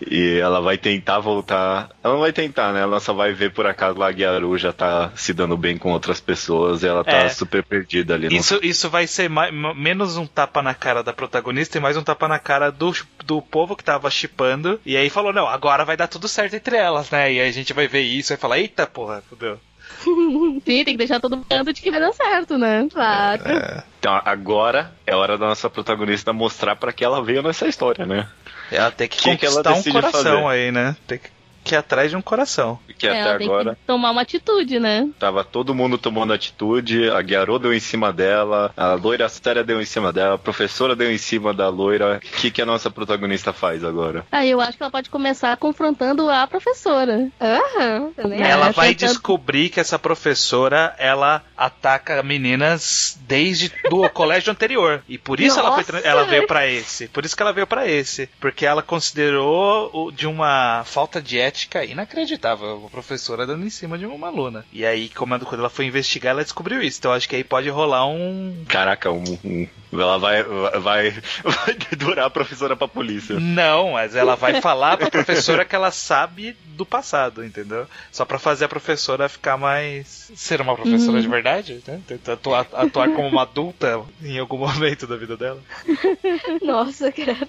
[0.09, 1.89] E ela vai tentar voltar.
[2.03, 2.81] Ela não vai tentar, né?
[2.81, 5.91] Ela só vai ver por acaso lá a Gyaru já tá se dando bem com
[5.91, 7.29] outras pessoas e ela tá É.
[7.29, 8.29] super perdida ali.
[8.29, 11.81] não Isso, isso vai ser mai- m- menos um tapa na cara da protagonista e
[11.81, 12.93] mais um tapa na cara do,
[13.25, 14.79] do povo que tava chipando.
[14.85, 17.33] E aí falou, não, agora vai dar tudo certo entre elas, né?
[17.33, 19.59] E aí a gente vai ver isso e vai falar, eita porra, fudeu.
[20.65, 22.87] Sim, tem que deixar todo mundo de que vai dar certo, né?
[22.91, 23.41] Claro.
[23.99, 28.27] Então agora é hora da nossa protagonista mostrar pra que ela veio nessa história, né?
[28.71, 30.45] Ela tem que, Que que ela conquistar um coração fazer?
[30.47, 30.95] aí, né?
[31.07, 31.29] Tem que,
[31.67, 32.79] que ir atrás de um coração.
[32.85, 33.75] Porque É, até ela tem agora.
[33.75, 35.07] que tomar uma atitude, né?
[35.19, 39.81] Tava todo mundo tomando atitude, a Guiarô deu em cima dela, a loira séria deu
[39.81, 42.17] em cima dela, a professora deu em cima da loira.
[42.17, 44.25] O que, que a nossa protagonista faz agora?
[44.31, 47.29] Aí eu acho que ela pode começar confrontando a professora.
[47.39, 54.51] Aham, É, ela vai tentando- descobrir que essa professora, ela ataca meninas desde do colégio
[54.51, 55.03] anterior.
[55.07, 57.07] E por isso ela, foi, ela veio pra esse.
[57.07, 58.29] Por isso que ela veio pra esse.
[58.39, 62.83] Porque ela considerou o- de uma falta de ética inacreditável.
[62.85, 64.65] A professora dando em cima de uma aluna.
[64.71, 66.99] E aí, como- quando ela foi investigar, ela descobriu isso.
[66.99, 68.63] Então acho que aí pode rolar um.
[68.67, 69.67] Caraca, um, um-
[70.01, 71.11] ela vai, vai,
[71.43, 73.39] vai dedurar a professora pra polícia.
[73.39, 77.87] Não, mas ela vai falar pra professora que ela sabe do passado, entendeu?
[78.11, 80.31] Só pra fazer a professora ficar mais.
[80.35, 81.21] ser uma professora Uhum.
[81.21, 81.99] de verdade, né?
[82.07, 85.59] Tentar atuar, atuar como uma adulta em algum momento da vida dela.
[86.61, 87.47] Nossa, credo.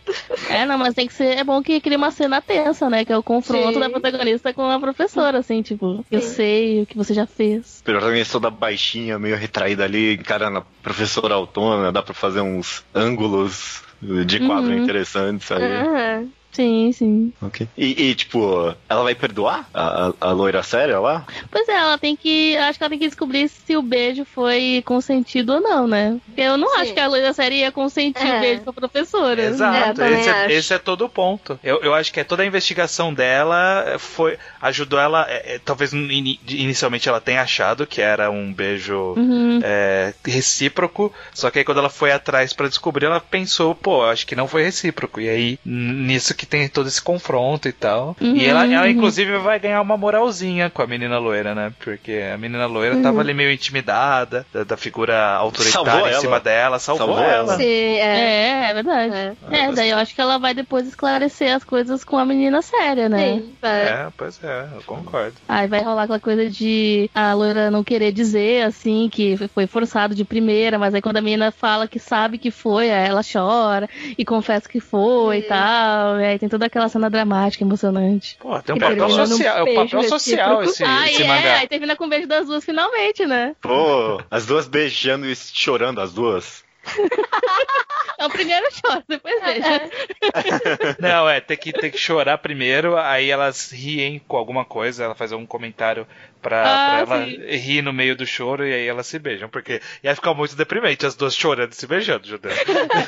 [0.48, 1.36] É, não, mas tem que ser.
[1.38, 3.04] É bom que cria uma cena tensa, né?
[3.04, 3.80] Que é o confronto Sim.
[3.80, 7.80] da protagonista com a professora, assim, tipo, eu sei o que você já fez.
[7.82, 12.84] A protagonista toda baixinha, meio retraída ali, encarando a professora autônoma, dá pra fazer uns
[12.94, 13.82] ângulos
[14.26, 14.82] de quadro Uhum.
[14.82, 15.62] interessantes aí.
[15.62, 16.28] Aham.
[16.52, 17.32] Sim, sim.
[17.42, 17.68] Ok.
[17.76, 21.24] E, e, tipo, ela vai perdoar a, a, a loira séria lá?
[21.50, 22.56] Pois é, ela tem que.
[22.56, 26.18] Acho que ela tem que descobrir se o beijo foi consentido ou não, né?
[26.26, 26.80] Porque eu não Sim.
[26.80, 28.36] acho que a loira série ia consentir É.
[28.36, 29.42] o beijo pra professora.
[29.42, 31.58] Exato, também esse, é, esse é todo o ponto.
[31.62, 35.26] Eu, eu acho que é toda a investigação dela foi ajudou ela.
[35.28, 39.60] é, é, talvez ini- inicialmente ela tenha achado que era um beijo Uhum.
[39.62, 44.26] é, recíproco, só que aí quando ela foi atrás pra descobrir, ela pensou, pô, acho
[44.26, 45.20] que não foi recíproco.
[45.20, 48.16] E aí, nisso que tem todo esse confronto e tal.
[48.20, 48.36] Uhum.
[48.36, 51.72] E ela, ela, inclusive, vai ganhar uma moralzinha com a menina loira, né?
[51.82, 53.02] Porque a menina loira uhum.
[53.02, 57.56] tava ali meio intimidada da, da figura autoritária em cima dela, salvou, salvou ela.
[57.56, 59.14] Sim, é, é, é verdade.
[59.50, 59.58] É.
[59.58, 59.72] é.
[59.72, 63.38] daí eu acho que ela vai depois esclarecer as coisas com a menina séria, né?
[63.38, 65.34] Sim, é, pois é, eu concordo.
[65.48, 70.14] Aí vai rolar aquela coisa de a loira não querer dizer, assim, que foi forçado
[70.14, 73.88] de primeira, mas aí quando a menina fala que sabe que foi, aí ela chora
[74.16, 76.20] e confessa que foi e tal.
[76.28, 78.36] E aí tem toda aquela cena dramática, emocionante.
[78.38, 81.58] Pô, tem um papel social, é o papel social esse, ah, esse é, mangá.
[81.58, 83.56] Aí termina com o beijo das duas finalmente, né?
[83.60, 86.64] Pô, as duas beijando e chorando, as duas.
[88.18, 89.74] É o primeiro choro, depois veja.
[89.74, 90.96] É.
[90.98, 95.14] Não, é, tem que, tem que chorar primeiro, aí elas riem com alguma coisa, ela
[95.14, 96.04] faz algum comentário
[96.40, 97.24] pra, ah, pra ela
[97.56, 101.06] rir no meio do choro e aí elas se beijam, porque ia ficar muito deprimente
[101.06, 102.50] as duas chorando e se beijando, Judeu.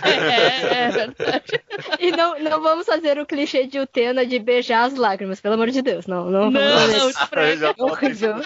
[0.02, 1.60] É, é verdade.
[1.98, 5.70] E não, não vamos fazer o clichê de Utena de beijar as lágrimas, pelo amor
[5.70, 6.30] de Deus, não.
[6.30, 7.10] Não, não, não,
[7.40, 8.36] é horrível.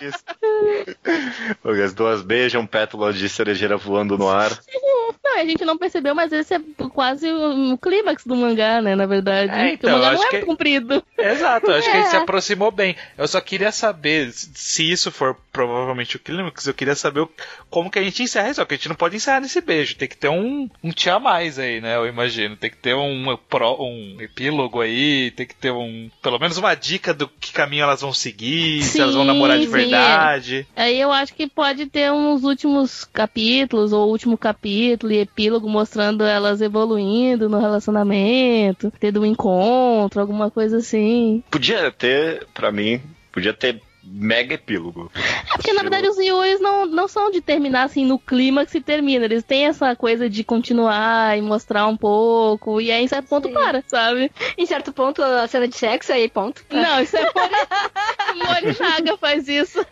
[1.85, 4.51] As duas beijam, pétalas de cerejeira voando no ar.
[5.23, 6.61] Não, a gente não percebeu, mas esse é
[6.93, 9.53] quase o clímax do mangá, né, na verdade.
[9.53, 10.41] É, então, o mangá não é que...
[10.43, 11.03] comprido.
[11.17, 11.91] Exato, acho é.
[11.91, 12.95] que ele se aproximou bem.
[13.17, 17.27] Eu só queria saber se isso for provavelmente o clímax, eu queria saber
[17.71, 18.67] como que a gente encerra isso.
[18.67, 19.97] Que a gente não pode encerrar nesse beijo.
[19.97, 21.97] Tem que ter um, um tia mais aí, né?
[21.97, 22.57] Eu imagino.
[22.57, 25.31] Tem que ter um, um epílogo aí.
[25.33, 26.11] Tem que ter um.
[26.23, 28.83] Pelo menos uma dica do que caminho elas vão seguir.
[28.83, 30.67] Sim, se elas vão namorar de verdade.
[30.75, 36.25] Aí eu acho que pode ter uns últimos capítulos, ou último capítulo e epílogo mostrando
[36.25, 41.43] elas evoluindo no relacionamento, tendo um encontro, alguma coisa assim.
[41.51, 43.01] Podia ter, para mim,
[43.33, 45.11] podia ter mega epílogo.
[45.15, 48.73] É porque, na verdade, os Yuis não, não são de terminar assim no clima que
[48.73, 49.25] se termina.
[49.25, 52.81] Eles têm essa coisa de continuar e mostrar um pouco.
[52.81, 53.55] E aí, em certo ponto, Sim.
[53.55, 54.31] para, sabe?
[54.57, 56.65] Em certo ponto, a cena de sexo, aí, ponto.
[56.71, 57.25] Não, isso é
[58.35, 59.85] Mori Chaga faz isso.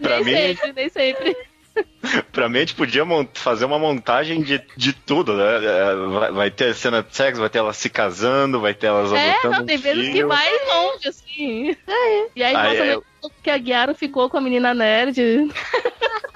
[0.00, 0.32] pra nem mim...
[0.32, 1.36] sempre, nem sempre.
[2.32, 3.04] pra mim, a gente podia
[3.34, 5.64] fazer uma montagem de, de tudo, né?
[5.64, 9.12] É, vai, vai, ter cena de sexo, vai ter elas se casando, vai ter elas
[9.12, 11.70] é, adotando não, tem vezes que vai longe, assim.
[11.86, 12.26] É.
[12.34, 13.28] E aí, aí mostra é...
[13.42, 15.20] que a Guiara ficou com a menina nerd.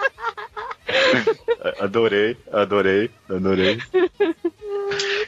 [1.81, 3.79] adorei, adorei, adorei.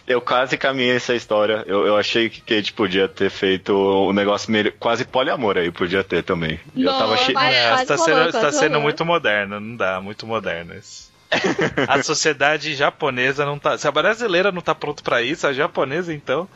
[0.07, 1.65] Eu quase caminhei essa história.
[1.67, 5.71] Eu, eu achei que, a gente podia ter feito um negócio meio, quase poliamor aí,
[5.71, 6.59] podia ter também.
[6.75, 7.37] Não, eu tava che...
[7.37, 11.13] é, você tá sendo, tá sendo muito moderno, não dá, muito moderno isso.
[11.89, 13.79] a sociedade japonesa não tá.
[13.79, 16.47] Se a brasileira não tá pronto para isso, a japonesa então.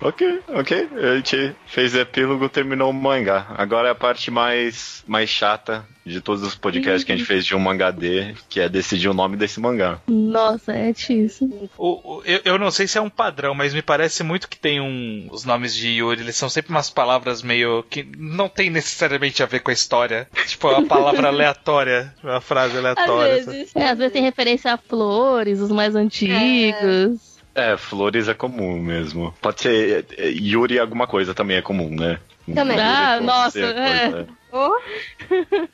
[0.00, 0.88] ok, ok.
[0.94, 3.46] A gente fez epílogo, terminou o mangá.
[3.56, 7.44] Agora é a parte mais, mais chata de todos os podcasts que a gente fez
[7.44, 9.98] de um mangá D, que é decidir o nome desse mangá.
[10.06, 11.68] Nossa, é difícil.
[11.76, 14.58] O, o, eu, eu não sei se é um padrão, mas me parece muito que
[14.58, 15.28] tem um.
[15.30, 17.82] Os nomes de Yuri, eles são sempre umas palavras meio.
[17.90, 20.28] que não tem necessariamente a ver com a história.
[20.46, 23.40] Tipo, uma palavra aleatória, uma frase aleatória.
[23.40, 27.36] Às vezes, é, às vezes tem referência a flores, os mais antigos.
[27.54, 27.72] É.
[27.72, 29.34] é, flores é comum mesmo.
[29.40, 32.20] Pode ser é, Yuri alguma coisa também é comum, né?
[32.54, 32.78] Também.
[32.78, 34.26] Ah, nossa, é.
[34.52, 34.78] Oh.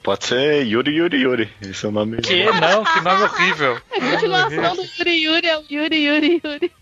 [0.02, 1.50] Pode ser Yuri Yuri Yuri.
[1.60, 2.16] Esse é o nome.
[2.22, 3.80] Que não, que nome horrível.
[3.94, 6.72] A continuação do Yuri Yuri é o Yuri Yuri Yuri.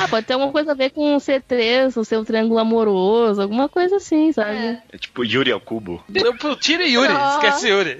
[0.00, 3.68] Ah, pode ter alguma coisa a ver com o C3, o seu triângulo amoroso, alguma
[3.68, 4.50] coisa assim, sabe?
[4.50, 6.04] É, é tipo Yuri ao cubo.
[6.60, 7.34] Tira Yuri, oh.
[7.34, 7.96] esquece Yuri.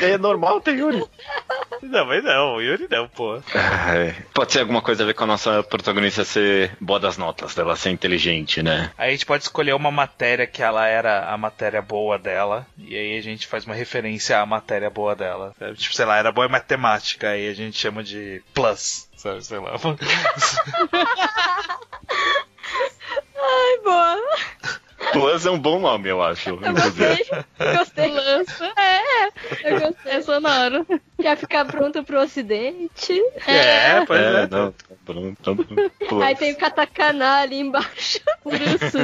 [0.00, 1.04] É normal ter Yuri.
[1.82, 3.36] Não, mas não, Yuri não, pô.
[3.36, 7.54] É, pode ser alguma coisa a ver com a nossa protagonista ser boa das notas,
[7.54, 8.90] dela ser inteligente, né?
[8.96, 12.96] Aí a gente pode escolher uma matéria que ela era a matéria boa dela, e
[12.96, 15.52] aí a gente faz uma referência à matéria boa dela.
[15.76, 18.83] Tipo, sei lá, era boa em matemática, aí a gente chama de plus
[19.16, 19.44] sabe?
[19.44, 19.72] Sei lá.
[23.36, 24.18] Ai, boa.
[25.12, 26.50] Plus é um bom nome, eu acho.
[26.50, 27.26] Eu gostei.
[27.76, 28.08] Gostei.
[28.08, 28.72] Lança.
[28.76, 29.26] É,
[29.64, 30.12] eu gostei.
[30.12, 30.86] É sonoro.
[31.20, 33.12] Quer ficar pronto pro ocidente?
[33.46, 34.42] É, é pois é.
[34.42, 34.46] é.
[34.48, 36.22] Não, tá pronto, tá pronto.
[36.22, 38.20] Aí tem o katakana ali embaixo.
[38.42, 38.98] Puruço.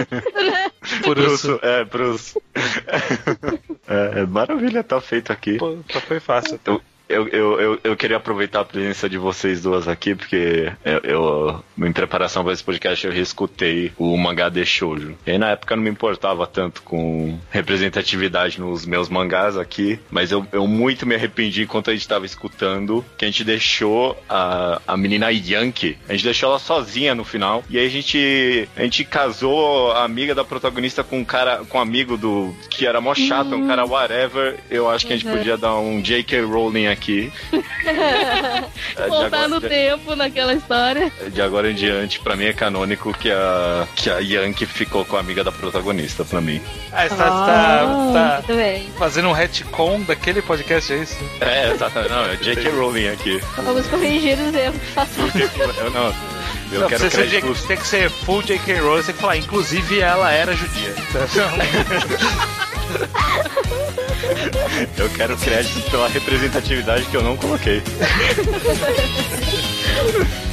[1.05, 2.43] Puruço, é, Puruço.
[3.91, 5.59] É, é, maravilha, tá feito aqui.
[5.59, 6.55] Pô, tá foi fácil.
[6.55, 6.81] Então,
[7.11, 11.65] eu, eu, eu, eu, queria aproveitar a presença de vocês duas aqui, porque eu, eu
[11.79, 15.17] em preparação para esse podcast, eu reescutei o mangá de shoujo.
[15.27, 20.31] E na época, eu não me importava tanto com representatividade nos meus mangás aqui, mas
[20.31, 24.81] eu, eu muito me arrependi enquanto a gente estava escutando, que a gente deixou a,
[24.87, 28.83] a menina Yankee, a gente deixou ela sozinha no final, e aí a gente, a
[28.83, 33.01] gente casou a amiga da protagonista com um cara, com um amigo do, que era
[33.01, 33.65] mó chato, uhum.
[33.65, 35.37] um cara whatever, eu acho que a gente uhum.
[35.37, 36.43] podia dar um J.K.
[36.43, 37.33] Rowling aqui aqui.
[37.87, 38.61] É,
[39.05, 41.11] de Voltar agora- no de- tempo naquela história.
[41.33, 45.17] De agora em diante, pra mim é canônico que a, que a Yankee ficou com
[45.17, 46.61] a amiga da protagonista, pra mim.
[46.93, 48.89] Ah, você tá, Ah, tá- tá Muito bem.
[48.99, 51.17] fazendo um retcon daquele podcast, é isso?
[51.41, 52.13] É, exatamente.
[52.13, 52.71] Não, é J.K.
[52.71, 53.41] Rowling aqui.
[53.57, 55.35] Vamos corrigir os erros passados.
[55.79, 56.15] Eu não.
[56.73, 57.27] Eu Não, quero você.
[57.27, 58.75] J- tem que ser full J.K.
[58.79, 60.95] Rowling, você tem que falar, inclusive ela era judia.
[64.97, 67.85] Eu quero créditos pela representatividade que eu não coloquei.「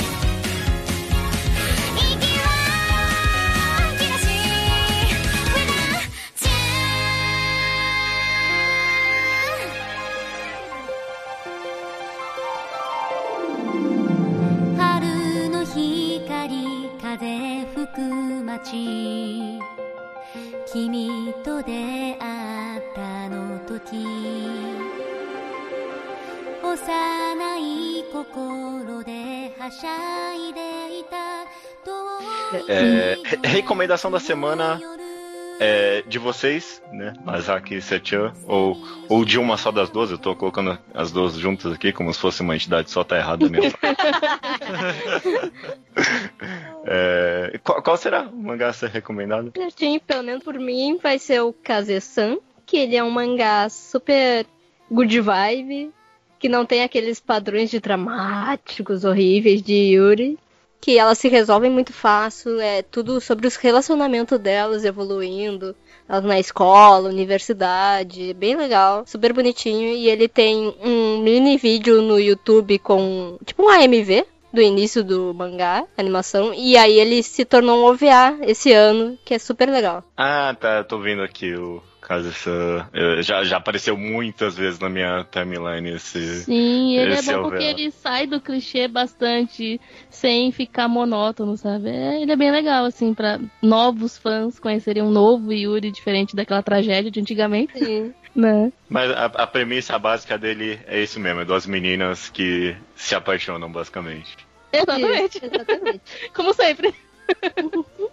[33.57, 34.79] recomendação da semana
[35.59, 37.13] é de vocês, né?
[37.25, 38.77] Masaki e Sechan, ou,
[39.09, 42.19] ou de uma só das duas, eu tô colocando as duas juntas aqui como se
[42.19, 43.77] fosse uma entidade só, tá errado mesmo.
[46.89, 49.51] É, qual, qual será o mangá a ser recomendado?
[49.53, 54.45] Certinho, pelo menos por mim, vai ser o Kaze-san, que ele é um mangá super
[54.89, 55.91] good vibe,
[56.39, 60.39] que não tem aqueles padrões de dramáticos horríveis de Yuri,
[60.87, 65.75] que elas se resolvem muito fácil, é tudo sobre os relacionamentos delas evoluindo,
[66.07, 72.17] elas na escola, universidade, bem legal, super bonitinho, e ele tem um mini vídeo no
[72.17, 77.79] YouTube com, tipo um AMV, do início do mangá, animação, e aí ele se tornou
[77.79, 80.05] um OVA esse ano, que é super legal.
[80.15, 82.87] Ah, tá, tô vendo aqui o Kaze-san.
[82.93, 86.43] Eu- Já, já apareceu muitas vezes na minha timeline esse.
[86.43, 89.79] Sim, ele Esse é é bom porque ele sai do clichê bastante
[90.09, 91.89] sem ficar monótono, sabe?
[91.89, 96.63] É, ele é bem legal, assim, pra novos fãs conhecerem um novo Yuri diferente daquela
[96.63, 98.13] tragédia de antigamente, Sim.
[98.33, 98.71] né?
[98.87, 103.69] Mas a, a premissa básica dele é isso mesmo, é duas meninas que se apaixonam,
[103.69, 104.37] basicamente.
[104.71, 105.37] Exatamente.
[105.37, 106.01] Isso, exatamente.
[106.33, 106.93] Como sempre.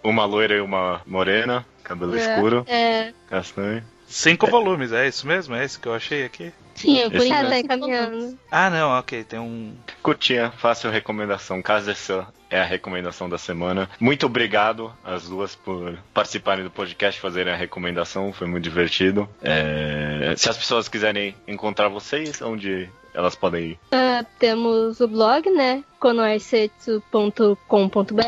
[0.03, 3.83] Uma loira e uma morena, cabelo escuro, É, castanho.
[4.07, 5.55] Cinco volumes, é isso mesmo?
[5.55, 6.51] É isso que eu achei aqui?
[6.75, 7.49] Sim, eu Esse- é, enquanto.
[7.49, 8.37] tá encaminhando.
[8.51, 9.73] Ah, não, ok, tem um.
[10.03, 11.59] Curtinha, fácil recomendação.
[11.61, 13.89] Kaze-san é a recomendação da semana.
[13.99, 19.27] Muito obrigado às duas por participarem do podcast, fazerem a recomendação, foi muito divertido.
[19.41, 23.79] É, Se as pessoas quiserem encontrar vocês, onde elas podem ir?
[23.91, 25.83] Ah, temos o blog, né?
[26.05, 28.21] konoaisetsu.com.br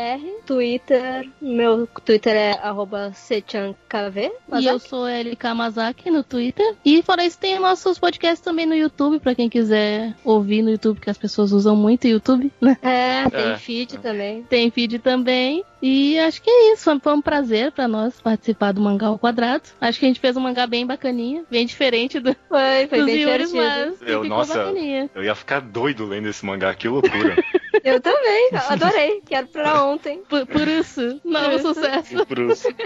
[0.44, 4.30] Twitter, meu Twitter é arroba sechankv.
[4.58, 6.74] E eu sou LK Mazaki no Twitter.
[6.84, 11.00] E fora isso, tem nossos podcasts também no YouTube, pra quem quiser ouvir no YouTube,
[11.00, 12.76] que as pessoas usam muito o YouTube, né?
[12.82, 13.56] É, tem É.
[13.58, 14.42] feed também.
[14.44, 15.62] Tem feed também.
[15.80, 16.84] E acho que é isso.
[17.00, 19.62] Foi- um prazer pra nós participar do Mangá ao Quadrado.
[19.80, 23.06] Acho que a gente fez um mangá bem bacaninha, bem diferente do, Foi, foi dos
[23.06, 23.96] bem Yuris, divertido.
[24.00, 24.58] mas Eu, ficou nossa.
[24.58, 25.10] bacaninha.
[25.14, 27.36] Eu ia ficar doido lendo esse mangá, que loucura.
[27.84, 29.22] Eu também, adorei.
[29.26, 30.22] Quero pra ontem.
[30.28, 32.26] Por, por isso, novo é sucesso.
[32.26, 32.68] Por isso.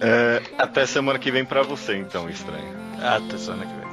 [0.00, 2.76] É, até semana que vem pra você, então, estranho.
[3.00, 3.88] Até semana que vem.